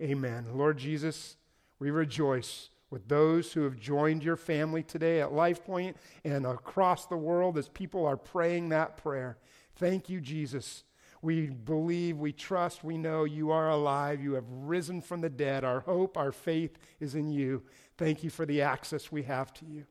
Amen. 0.00 0.46
Lord 0.54 0.78
Jesus, 0.78 1.36
we 1.78 1.90
rejoice 1.90 2.70
with 2.90 3.08
those 3.08 3.52
who 3.52 3.64
have 3.64 3.78
joined 3.78 4.22
your 4.22 4.36
family 4.36 4.82
today 4.82 5.20
at 5.20 5.30
LifePoint 5.30 5.94
and 6.24 6.46
across 6.46 7.06
the 7.06 7.16
world 7.16 7.58
as 7.58 7.68
people 7.68 8.06
are 8.06 8.16
praying 8.16 8.68
that 8.68 8.96
prayer. 8.96 9.36
Thank 9.76 10.08
you, 10.08 10.20
Jesus. 10.20 10.84
We 11.22 11.46
believe, 11.46 12.18
we 12.18 12.32
trust, 12.32 12.84
we 12.84 12.98
know 12.98 13.24
you 13.24 13.50
are 13.50 13.70
alive. 13.70 14.22
You 14.22 14.34
have 14.34 14.44
risen 14.48 15.00
from 15.00 15.22
the 15.22 15.30
dead. 15.30 15.64
Our 15.64 15.80
hope, 15.80 16.16
our 16.16 16.32
faith 16.32 16.78
is 17.00 17.14
in 17.14 17.30
you. 17.30 17.62
Thank 17.96 18.22
you 18.22 18.30
for 18.30 18.46
the 18.46 18.62
access 18.62 19.10
we 19.10 19.22
have 19.22 19.52
to 19.54 19.64
you. 19.64 19.86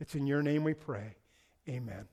It's 0.00 0.14
in 0.14 0.26
your 0.26 0.42
name 0.42 0.64
we 0.64 0.74
pray. 0.74 1.14
Amen. 1.68 2.08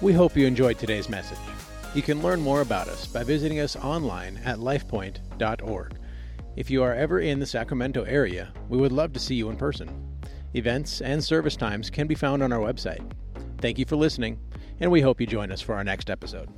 We 0.00 0.12
hope 0.12 0.36
you 0.36 0.46
enjoyed 0.46 0.78
today's 0.78 1.08
message. 1.08 1.38
You 1.94 2.02
can 2.02 2.22
learn 2.22 2.40
more 2.40 2.60
about 2.60 2.88
us 2.88 3.06
by 3.06 3.24
visiting 3.24 3.60
us 3.60 3.76
online 3.76 4.38
at 4.44 4.58
lifepoint.org. 4.58 5.98
If 6.56 6.70
you 6.70 6.82
are 6.82 6.94
ever 6.94 7.20
in 7.20 7.38
the 7.38 7.46
Sacramento 7.46 8.04
area, 8.04 8.52
we 8.68 8.78
would 8.78 8.92
love 8.92 9.12
to 9.12 9.20
see 9.20 9.34
you 9.34 9.50
in 9.50 9.56
person. 9.56 10.18
Events 10.54 11.00
and 11.00 11.22
service 11.22 11.56
times 11.56 11.90
can 11.90 12.06
be 12.06 12.14
found 12.14 12.42
on 12.42 12.52
our 12.52 12.60
website. 12.60 13.12
Thank 13.58 13.78
you 13.78 13.84
for 13.84 13.96
listening, 13.96 14.38
and 14.80 14.90
we 14.90 15.00
hope 15.00 15.20
you 15.20 15.26
join 15.26 15.52
us 15.52 15.60
for 15.60 15.74
our 15.74 15.84
next 15.84 16.10
episode. 16.10 16.48